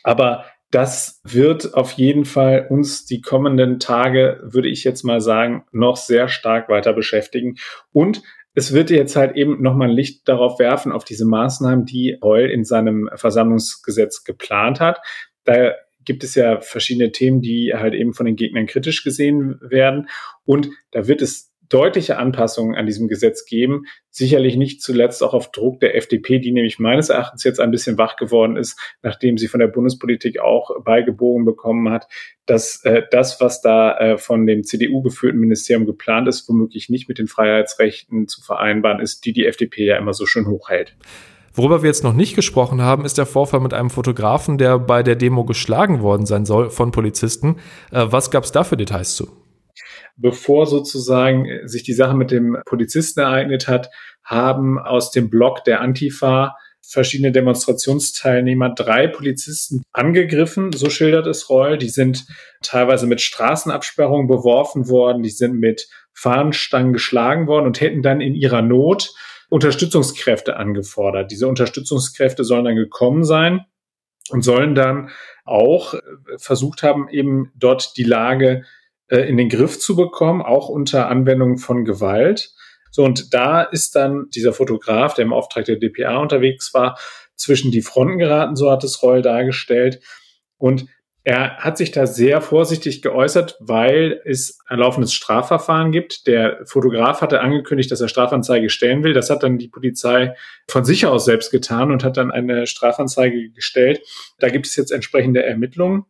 Aber 0.04 0.44
das 0.70 1.20
wird 1.24 1.74
auf 1.74 1.92
jeden 1.92 2.24
Fall 2.24 2.66
uns 2.68 3.04
die 3.04 3.20
kommenden 3.20 3.80
Tage, 3.80 4.40
würde 4.42 4.68
ich 4.68 4.84
jetzt 4.84 5.02
mal 5.02 5.20
sagen, 5.20 5.64
noch 5.72 5.96
sehr 5.96 6.28
stark 6.28 6.68
weiter 6.68 6.92
beschäftigen. 6.92 7.56
Und 7.92 8.22
es 8.56 8.72
wird 8.72 8.88
jetzt 8.88 9.16
halt 9.16 9.36
eben 9.36 9.62
nochmal 9.62 9.90
ein 9.90 9.94
Licht 9.94 10.26
darauf 10.26 10.58
werfen, 10.58 10.90
auf 10.90 11.04
diese 11.04 11.26
Maßnahmen, 11.26 11.84
die 11.84 12.16
Reul 12.22 12.50
in 12.50 12.64
seinem 12.64 13.10
Versammlungsgesetz 13.14 14.24
geplant 14.24 14.80
hat. 14.80 14.98
Da 15.44 15.74
gibt 16.06 16.24
es 16.24 16.34
ja 16.34 16.60
verschiedene 16.62 17.12
Themen, 17.12 17.42
die 17.42 17.74
halt 17.74 17.92
eben 17.92 18.14
von 18.14 18.24
den 18.24 18.34
Gegnern 18.34 18.66
kritisch 18.66 19.04
gesehen 19.04 19.60
werden. 19.60 20.08
Und 20.46 20.70
da 20.90 21.06
wird 21.06 21.20
es 21.20 21.52
deutliche 21.68 22.18
Anpassungen 22.18 22.76
an 22.76 22.86
diesem 22.86 23.08
Gesetz 23.08 23.44
geben. 23.44 23.84
Sicherlich 24.10 24.56
nicht 24.56 24.82
zuletzt 24.82 25.22
auch 25.22 25.34
auf 25.34 25.50
Druck 25.50 25.80
der 25.80 25.96
FDP, 25.96 26.38
die 26.38 26.52
nämlich 26.52 26.78
meines 26.78 27.08
Erachtens 27.08 27.44
jetzt 27.44 27.60
ein 27.60 27.70
bisschen 27.70 27.98
wach 27.98 28.16
geworden 28.16 28.56
ist, 28.56 28.78
nachdem 29.02 29.38
sie 29.38 29.48
von 29.48 29.60
der 29.60 29.66
Bundespolitik 29.66 30.40
auch 30.40 30.82
beigebogen 30.84 31.44
bekommen 31.44 31.90
hat, 31.90 32.08
dass 32.46 32.84
äh, 32.84 33.02
das, 33.10 33.40
was 33.40 33.60
da 33.60 33.96
äh, 33.98 34.18
von 34.18 34.46
dem 34.46 34.64
CDU 34.64 35.02
geführten 35.02 35.38
Ministerium 35.38 35.86
geplant 35.86 36.28
ist, 36.28 36.48
womöglich 36.48 36.88
nicht 36.88 37.08
mit 37.08 37.18
den 37.18 37.26
Freiheitsrechten 37.26 38.28
zu 38.28 38.40
vereinbaren 38.42 39.00
ist, 39.00 39.24
die 39.24 39.32
die 39.32 39.46
FDP 39.46 39.86
ja 39.86 39.96
immer 39.96 40.14
so 40.14 40.26
schön 40.26 40.46
hochhält. 40.46 40.96
Worüber 41.56 41.82
wir 41.82 41.88
jetzt 41.88 42.04
noch 42.04 42.12
nicht 42.12 42.36
gesprochen 42.36 42.82
haben, 42.82 43.06
ist 43.06 43.16
der 43.16 43.24
Vorfall 43.24 43.60
mit 43.60 43.72
einem 43.72 43.88
Fotografen, 43.88 44.58
der 44.58 44.78
bei 44.78 45.02
der 45.02 45.16
Demo 45.16 45.44
geschlagen 45.44 46.02
worden 46.02 46.26
sein 46.26 46.44
soll 46.44 46.68
von 46.68 46.92
Polizisten. 46.92 47.56
Äh, 47.90 48.06
was 48.10 48.30
gab 48.30 48.44
es 48.44 48.52
da 48.52 48.62
für 48.62 48.76
Details 48.76 49.16
zu? 49.16 49.45
Bevor 50.16 50.66
sozusagen 50.66 51.46
sich 51.64 51.82
die 51.82 51.92
Sache 51.92 52.16
mit 52.16 52.30
dem 52.30 52.58
Polizisten 52.66 53.20
ereignet 53.20 53.68
hat, 53.68 53.90
haben 54.22 54.78
aus 54.78 55.10
dem 55.10 55.30
Block 55.30 55.64
der 55.64 55.80
Antifa 55.80 56.56
verschiedene 56.88 57.32
Demonstrationsteilnehmer 57.32 58.70
drei 58.70 59.08
Polizisten 59.08 59.82
angegriffen, 59.92 60.72
so 60.72 60.88
schildert 60.88 61.26
es 61.26 61.50
Reul. 61.50 61.78
Die 61.78 61.88
sind 61.88 62.26
teilweise 62.62 63.06
mit 63.06 63.20
Straßenabsperrungen 63.20 64.28
beworfen 64.28 64.88
worden, 64.88 65.22
die 65.22 65.30
sind 65.30 65.58
mit 65.58 65.88
Fahnenstangen 66.12 66.92
geschlagen 66.92 67.46
worden 67.46 67.66
und 67.66 67.80
hätten 67.80 68.02
dann 68.02 68.20
in 68.20 68.34
ihrer 68.34 68.62
Not 68.62 69.14
Unterstützungskräfte 69.48 70.56
angefordert. 70.56 71.30
Diese 71.30 71.48
Unterstützungskräfte 71.48 72.44
sollen 72.44 72.64
dann 72.64 72.76
gekommen 72.76 73.24
sein 73.24 73.64
und 74.30 74.42
sollen 74.42 74.74
dann 74.74 75.10
auch 75.44 75.94
versucht 76.38 76.82
haben, 76.82 77.08
eben 77.08 77.52
dort 77.54 77.96
die 77.96 78.04
Lage 78.04 78.64
äh, 79.08 79.28
in 79.28 79.36
den 79.36 79.48
Griff 79.48 79.78
zu 79.78 79.96
bekommen, 79.96 80.42
auch 80.42 80.68
unter 80.68 81.08
Anwendung 81.08 81.58
von 81.58 81.84
Gewalt. 81.84 82.52
So, 82.90 83.04
und 83.04 83.34
da 83.34 83.62
ist 83.62 83.94
dann 83.94 84.30
dieser 84.34 84.52
Fotograf, 84.52 85.14
der 85.14 85.24
im 85.24 85.32
Auftrag 85.32 85.66
der 85.66 85.76
DPA 85.76 86.16
unterwegs 86.16 86.72
war, 86.72 86.98
zwischen 87.36 87.70
die 87.70 87.82
Fronten 87.82 88.18
geraten, 88.18 88.56
so 88.56 88.70
hat 88.70 88.82
es 88.84 89.02
Reul 89.02 89.22
dargestellt. 89.22 90.00
Und 90.56 90.86
er 91.22 91.56
hat 91.56 91.76
sich 91.76 91.90
da 91.90 92.06
sehr 92.06 92.40
vorsichtig 92.40 93.02
geäußert, 93.02 93.56
weil 93.58 94.22
es 94.24 94.60
ein 94.66 94.78
laufendes 94.78 95.12
Strafverfahren 95.12 95.90
gibt. 95.90 96.28
Der 96.28 96.60
Fotograf 96.66 97.20
hatte 97.20 97.40
angekündigt, 97.40 97.90
dass 97.90 98.00
er 98.00 98.06
Strafanzeige 98.06 98.70
stellen 98.70 99.02
will. 99.02 99.12
Das 99.12 99.28
hat 99.28 99.42
dann 99.42 99.58
die 99.58 99.66
Polizei 99.66 100.36
von 100.68 100.84
sich 100.84 101.04
aus 101.04 101.24
selbst 101.24 101.50
getan 101.50 101.90
und 101.90 102.04
hat 102.04 102.16
dann 102.16 102.30
eine 102.30 102.68
Strafanzeige 102.68 103.50
gestellt. 103.50 104.00
Da 104.38 104.50
gibt 104.50 104.66
es 104.66 104.76
jetzt 104.76 104.92
entsprechende 104.92 105.42
Ermittlungen 105.42 106.06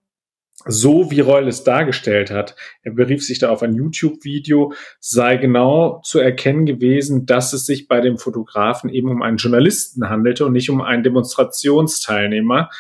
so 0.65 1.11
wie 1.11 1.21
Reul 1.21 1.49
es 1.49 1.65
dargestellt 1.65 2.31
hat, 2.31 2.57
er 2.83 2.93
berief 2.93 3.25
sich 3.25 3.39
da 3.39 3.51
auf 3.51 3.63
ein 3.63 3.75
YouTube-Video, 3.75 4.73
sei 5.01 5.37
genau 5.37 6.01
zu 6.03 6.19
erkennen 6.19 6.67
gewesen, 6.67 7.27
dass 7.27 7.53
es 7.53 7.67
sich 7.67 7.89
bei 7.89 8.01
dem 8.01 8.19
Fotografen 8.19 8.91
eben 8.91 9.11
um 9.11 9.23
einen 9.23 9.37
Journalisten 9.37 10.09
handelte 10.09 10.47
und 10.47 10.53
nicht 10.53 10.71
um 10.71 10.81
einen 10.81 11.03
Demonstrationsteilnehmer. 11.03 12.71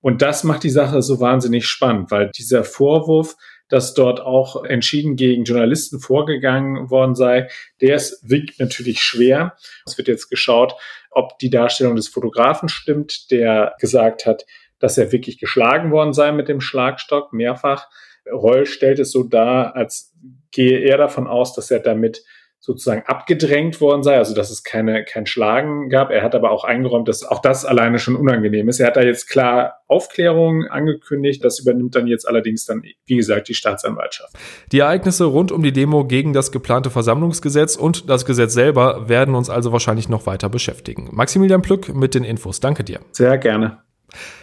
Und 0.00 0.22
das 0.22 0.42
macht 0.42 0.62
die 0.62 0.70
Sache 0.70 1.02
so 1.02 1.20
wahnsinnig 1.20 1.66
spannend, 1.66 2.10
weil 2.10 2.30
dieser 2.30 2.64
Vorwurf, 2.64 3.36
dass 3.68 3.92
dort 3.92 4.20
auch 4.20 4.64
entschieden 4.64 5.16
gegen 5.16 5.44
Journalisten 5.44 6.00
vorgegangen 6.00 6.88
worden 6.88 7.14
sei, 7.14 7.48
der 7.82 7.96
ist, 7.96 8.22
wiegt 8.22 8.58
natürlich 8.58 9.02
schwer. 9.02 9.56
Es 9.84 9.98
wird 9.98 10.08
jetzt 10.08 10.30
geschaut, 10.30 10.74
ob 11.10 11.38
die 11.38 11.50
Darstellung 11.50 11.96
des 11.96 12.08
Fotografen 12.08 12.68
stimmt, 12.68 13.30
der 13.30 13.74
gesagt 13.78 14.24
hat, 14.24 14.46
dass 14.78 14.98
er 14.98 15.12
wirklich 15.12 15.38
geschlagen 15.38 15.90
worden 15.90 16.12
sei 16.12 16.32
mit 16.32 16.48
dem 16.48 16.60
Schlagstock 16.60 17.32
mehrfach. 17.32 17.88
Reul 18.30 18.66
stellt 18.66 18.98
es 18.98 19.12
so 19.12 19.22
dar, 19.22 19.74
als 19.76 20.14
gehe 20.50 20.78
er 20.80 20.98
davon 20.98 21.26
aus, 21.26 21.54
dass 21.54 21.70
er 21.70 21.80
damit 21.80 22.22
sozusagen 22.60 23.02
abgedrängt 23.06 23.80
worden 23.80 24.02
sei, 24.02 24.16
also 24.16 24.34
dass 24.34 24.50
es 24.50 24.64
keine, 24.64 25.04
kein 25.04 25.26
Schlagen 25.26 25.88
gab. 25.88 26.10
Er 26.10 26.22
hat 26.22 26.34
aber 26.34 26.50
auch 26.50 26.64
eingeräumt, 26.64 27.08
dass 27.08 27.24
auch 27.24 27.40
das 27.40 27.64
alleine 27.64 27.98
schon 27.98 28.16
unangenehm 28.16 28.68
ist. 28.68 28.80
Er 28.80 28.88
hat 28.88 28.96
da 28.96 29.02
jetzt 29.02 29.28
klar 29.28 29.78
Aufklärung 29.86 30.66
angekündigt. 30.66 31.44
Das 31.44 31.60
übernimmt 31.60 31.94
dann 31.94 32.08
jetzt 32.08 32.26
allerdings 32.26 32.66
dann, 32.66 32.82
wie 33.06 33.16
gesagt, 33.16 33.48
die 33.48 33.54
Staatsanwaltschaft. 33.54 34.34
Die 34.72 34.80
Ereignisse 34.80 35.24
rund 35.24 35.52
um 35.52 35.62
die 35.62 35.72
Demo 35.72 36.04
gegen 36.04 36.32
das 36.32 36.50
geplante 36.50 36.90
Versammlungsgesetz 36.90 37.76
und 37.76 38.10
das 38.10 38.26
Gesetz 38.26 38.54
selber 38.54 39.08
werden 39.08 39.34
uns 39.34 39.48
also 39.48 39.72
wahrscheinlich 39.72 40.08
noch 40.08 40.26
weiter 40.26 40.48
beschäftigen. 40.48 41.08
Maximilian 41.12 41.62
Plück 41.62 41.94
mit 41.94 42.14
den 42.14 42.24
Infos. 42.24 42.60
Danke 42.60 42.82
dir. 42.82 43.00
Sehr 43.12 43.38
gerne. 43.38 43.87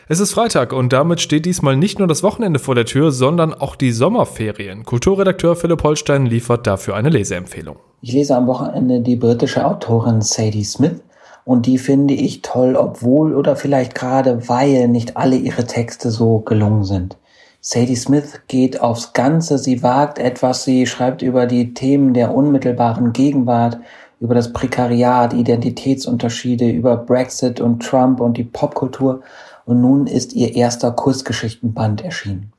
Es 0.07 0.19
ist 0.19 0.33
Freitag 0.33 0.71
und 0.71 0.93
damit 0.93 1.19
steht 1.19 1.45
diesmal 1.45 1.75
nicht 1.75 1.97
nur 1.97 2.07
das 2.07 2.21
Wochenende 2.21 2.59
vor 2.59 2.75
der 2.75 2.85
Tür, 2.85 3.11
sondern 3.11 3.53
auch 3.53 3.75
die 3.75 3.91
Sommerferien. 3.91 4.83
Kulturredakteur 4.83 5.55
Philipp 5.55 5.83
Holstein 5.83 6.27
liefert 6.27 6.67
dafür 6.67 6.95
eine 6.95 7.09
Leseempfehlung. 7.09 7.77
Ich 8.01 8.13
lese 8.13 8.35
am 8.35 8.45
Wochenende 8.45 9.01
die 9.01 9.15
britische 9.15 9.65
Autorin 9.65 10.21
Sadie 10.21 10.63
Smith 10.63 11.01
und 11.43 11.65
die 11.65 11.79
finde 11.79 12.13
ich 12.13 12.43
toll, 12.43 12.75
obwohl 12.75 13.35
oder 13.35 13.55
vielleicht 13.55 13.95
gerade 13.95 14.47
weil 14.47 14.87
nicht 14.87 15.17
alle 15.17 15.37
ihre 15.37 15.65
Texte 15.65 16.11
so 16.11 16.39
gelungen 16.39 16.83
sind. 16.83 17.17
Sadie 17.61 17.95
Smith 17.95 18.41
geht 18.47 18.79
aufs 18.79 19.13
Ganze, 19.13 19.57
sie 19.57 19.81
wagt 19.81 20.19
etwas, 20.19 20.65
sie 20.65 20.85
schreibt 20.85 21.23
über 21.23 21.47
die 21.47 21.73
Themen 21.73 22.13
der 22.13 22.35
unmittelbaren 22.35 23.11
Gegenwart, 23.11 23.79
über 24.19 24.35
das 24.35 24.53
Prekariat, 24.53 25.33
Identitätsunterschiede, 25.33 26.69
über 26.69 26.95
Brexit 26.95 27.59
und 27.59 27.81
Trump 27.81 28.19
und 28.21 28.37
die 28.37 28.43
Popkultur 28.43 29.21
und 29.65 29.81
nun 29.81 30.07
ist 30.07 30.33
ihr 30.33 30.55
erster 30.55 30.91
Kurzgeschichtenband 30.91 32.03
erschienen. 32.03 32.51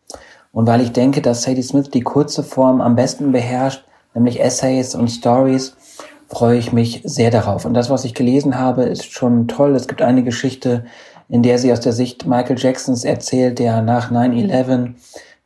Und 0.52 0.66
weil 0.66 0.80
ich 0.80 0.92
denke, 0.92 1.20
dass 1.20 1.42
Sadie 1.42 1.62
Smith 1.62 1.90
die 1.90 2.00
kurze 2.00 2.42
Form 2.42 2.80
am 2.80 2.96
besten 2.96 3.32
beherrscht, 3.32 3.84
nämlich 4.14 4.40
Essays 4.40 4.94
und 4.94 5.08
Stories, 5.08 5.76
freue 6.28 6.58
ich 6.58 6.72
mich 6.72 7.02
sehr 7.04 7.30
darauf. 7.30 7.64
Und 7.64 7.74
das, 7.74 7.90
was 7.90 8.04
ich 8.04 8.14
gelesen 8.14 8.58
habe, 8.58 8.84
ist 8.84 9.12
schon 9.12 9.48
toll. 9.48 9.74
Es 9.76 9.86
gibt 9.86 10.02
eine 10.02 10.24
Geschichte, 10.24 10.84
in 11.28 11.42
der 11.42 11.58
sie 11.58 11.72
aus 11.72 11.80
der 11.80 11.92
Sicht 11.92 12.26
Michael 12.26 12.58
Jacksons 12.58 13.04
erzählt, 13.04 13.58
der 13.58 13.82
nach 13.82 14.10
9-11 14.10 14.94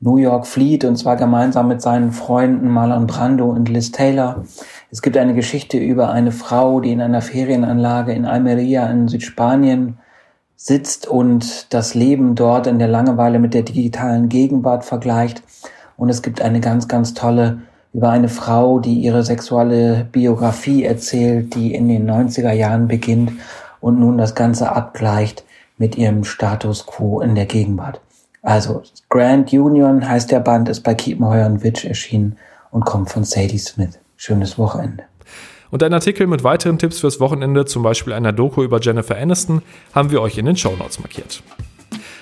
New 0.00 0.16
York 0.16 0.46
flieht, 0.46 0.84
und 0.84 0.96
zwar 0.96 1.16
gemeinsam 1.16 1.68
mit 1.68 1.82
seinen 1.82 2.12
Freunden 2.12 2.68
Marlon 2.68 3.06
Brando 3.06 3.50
und 3.50 3.68
Liz 3.68 3.92
Taylor. 3.92 4.44
Es 4.90 5.02
gibt 5.02 5.16
eine 5.16 5.34
Geschichte 5.34 5.76
über 5.76 6.10
eine 6.10 6.32
Frau, 6.32 6.80
die 6.80 6.92
in 6.92 7.02
einer 7.02 7.20
Ferienanlage 7.20 8.12
in 8.12 8.24
Almeria 8.24 8.90
in 8.90 9.08
Südspanien 9.08 9.98
sitzt 10.62 11.06
und 11.06 11.72
das 11.72 11.94
Leben 11.94 12.34
dort 12.34 12.66
in 12.66 12.78
der 12.78 12.86
Langeweile 12.86 13.38
mit 13.38 13.54
der 13.54 13.62
digitalen 13.62 14.28
Gegenwart 14.28 14.84
vergleicht. 14.84 15.42
Und 15.96 16.10
es 16.10 16.20
gibt 16.20 16.42
eine 16.42 16.60
ganz, 16.60 16.86
ganz 16.86 17.14
tolle 17.14 17.62
über 17.94 18.10
eine 18.10 18.28
Frau, 18.28 18.78
die 18.78 19.00
ihre 19.00 19.22
sexuelle 19.22 20.04
Biografie 20.12 20.84
erzählt, 20.84 21.54
die 21.54 21.74
in 21.74 21.88
den 21.88 22.08
90er 22.08 22.52
Jahren 22.52 22.88
beginnt 22.88 23.32
und 23.80 23.98
nun 23.98 24.18
das 24.18 24.34
Ganze 24.34 24.70
abgleicht 24.70 25.44
mit 25.78 25.96
ihrem 25.96 26.24
Status 26.24 26.84
quo 26.84 27.22
in 27.22 27.34
der 27.34 27.46
Gegenwart. 27.46 28.02
Also 28.42 28.82
Grand 29.08 29.50
Union 29.54 30.06
heißt 30.06 30.30
der 30.30 30.40
Band, 30.40 30.68
ist 30.68 30.82
bei 30.82 30.94
Kiepenheuer 30.94 31.46
und 31.46 31.64
Witch 31.64 31.86
erschienen 31.86 32.36
und 32.70 32.84
kommt 32.84 33.08
von 33.08 33.24
Sadie 33.24 33.58
Smith. 33.58 33.98
Schönes 34.16 34.58
Wochenende. 34.58 35.04
Und 35.70 35.82
ein 35.82 35.94
Artikel 35.94 36.26
mit 36.26 36.42
weiteren 36.44 36.78
Tipps 36.78 37.00
fürs 37.00 37.20
Wochenende, 37.20 37.64
zum 37.64 37.82
Beispiel 37.82 38.12
einer 38.12 38.32
Doku 38.32 38.62
über 38.62 38.80
Jennifer 38.80 39.16
Aniston, 39.16 39.62
haben 39.94 40.10
wir 40.10 40.20
euch 40.20 40.36
in 40.38 40.46
den 40.46 40.56
Show 40.56 40.74
Notes 40.76 40.98
markiert. 40.98 41.42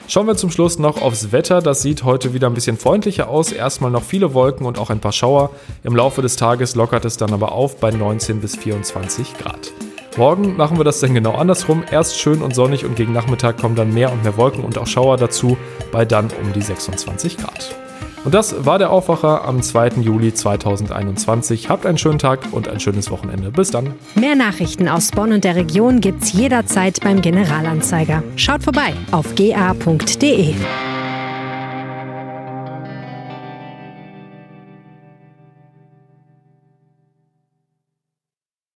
Schauen 0.07 0.27
wir 0.27 0.37
zum 0.37 0.51
Schluss 0.51 0.79
noch 0.79 1.03
aufs 1.03 1.33
Wetter. 1.33 1.61
Das 1.61 1.83
sieht 1.83 2.03
heute 2.03 2.33
wieder 2.33 2.47
ein 2.47 2.55
bisschen 2.55 2.79
freundlicher 2.79 3.29
aus. 3.29 3.53
Erstmal 3.53 3.91
noch 3.91 4.03
viele 4.03 4.33
Wolken 4.33 4.65
und 4.65 4.79
auch 4.79 4.89
ein 4.89 5.01
paar 5.01 5.13
Schauer. 5.13 5.51
Im 5.85 5.95
Laufe 5.95 6.23
des 6.23 6.37
Tages 6.37 6.75
lockert 6.75 7.05
es 7.05 7.19
dann 7.19 7.35
aber 7.35 7.53
auf 7.53 7.79
bei 7.79 7.91
19 7.91 8.41
bis 8.41 8.57
24 8.57 9.35
Grad. 9.35 9.73
Morgen 10.17 10.57
machen 10.57 10.79
wir 10.79 10.85
das 10.85 11.01
dann 11.01 11.13
genau 11.13 11.35
andersrum. 11.35 11.85
Erst 11.91 12.19
schön 12.19 12.41
und 12.41 12.55
sonnig 12.55 12.87
und 12.87 12.97
gegen 12.97 13.13
Nachmittag 13.13 13.59
kommen 13.59 13.77
dann 13.77 13.93
mehr 13.93 14.11
und 14.11 14.23
mehr 14.23 14.39
Wolken 14.39 14.65
und 14.65 14.79
auch 14.79 14.87
Schauer 14.87 15.19
dazu 15.19 15.59
bei 15.93 16.07
dann 16.07 16.31
um 16.43 16.55
die 16.55 16.63
26 16.63 17.37
Grad. 17.37 17.77
Und 18.25 18.35
das 18.35 18.65
war 18.65 18.79
der 18.79 18.91
Aufwacher 18.91 19.45
am 19.45 19.63
2. 19.63 20.01
Juli 20.01 20.35
2021. 20.35 21.69
Habt 21.69 21.87
einen 21.87 21.99
schönen 21.99 22.19
Tag 22.19 22.41
und 22.53 22.69
ein 22.69 22.81
schönes 22.81 23.11
Wochenende. 23.11 23.51
Bis 23.51 23.71
dann. 23.71 23.95
Mehr 24.15 24.35
Nachrichten 24.35 24.89
aus 24.89 25.11
Bonn 25.11 25.33
und 25.33 25.45
der 25.45 25.57
Region 25.57 26.01
gibt's 26.01 26.33
jederzeit 26.33 27.01
beim 27.01 27.23
Generalanzeiger. 27.23 28.23
Schaut 28.37 28.63
vorbei 28.63 28.93
auf 29.13 29.35
ga.de. 29.35 30.55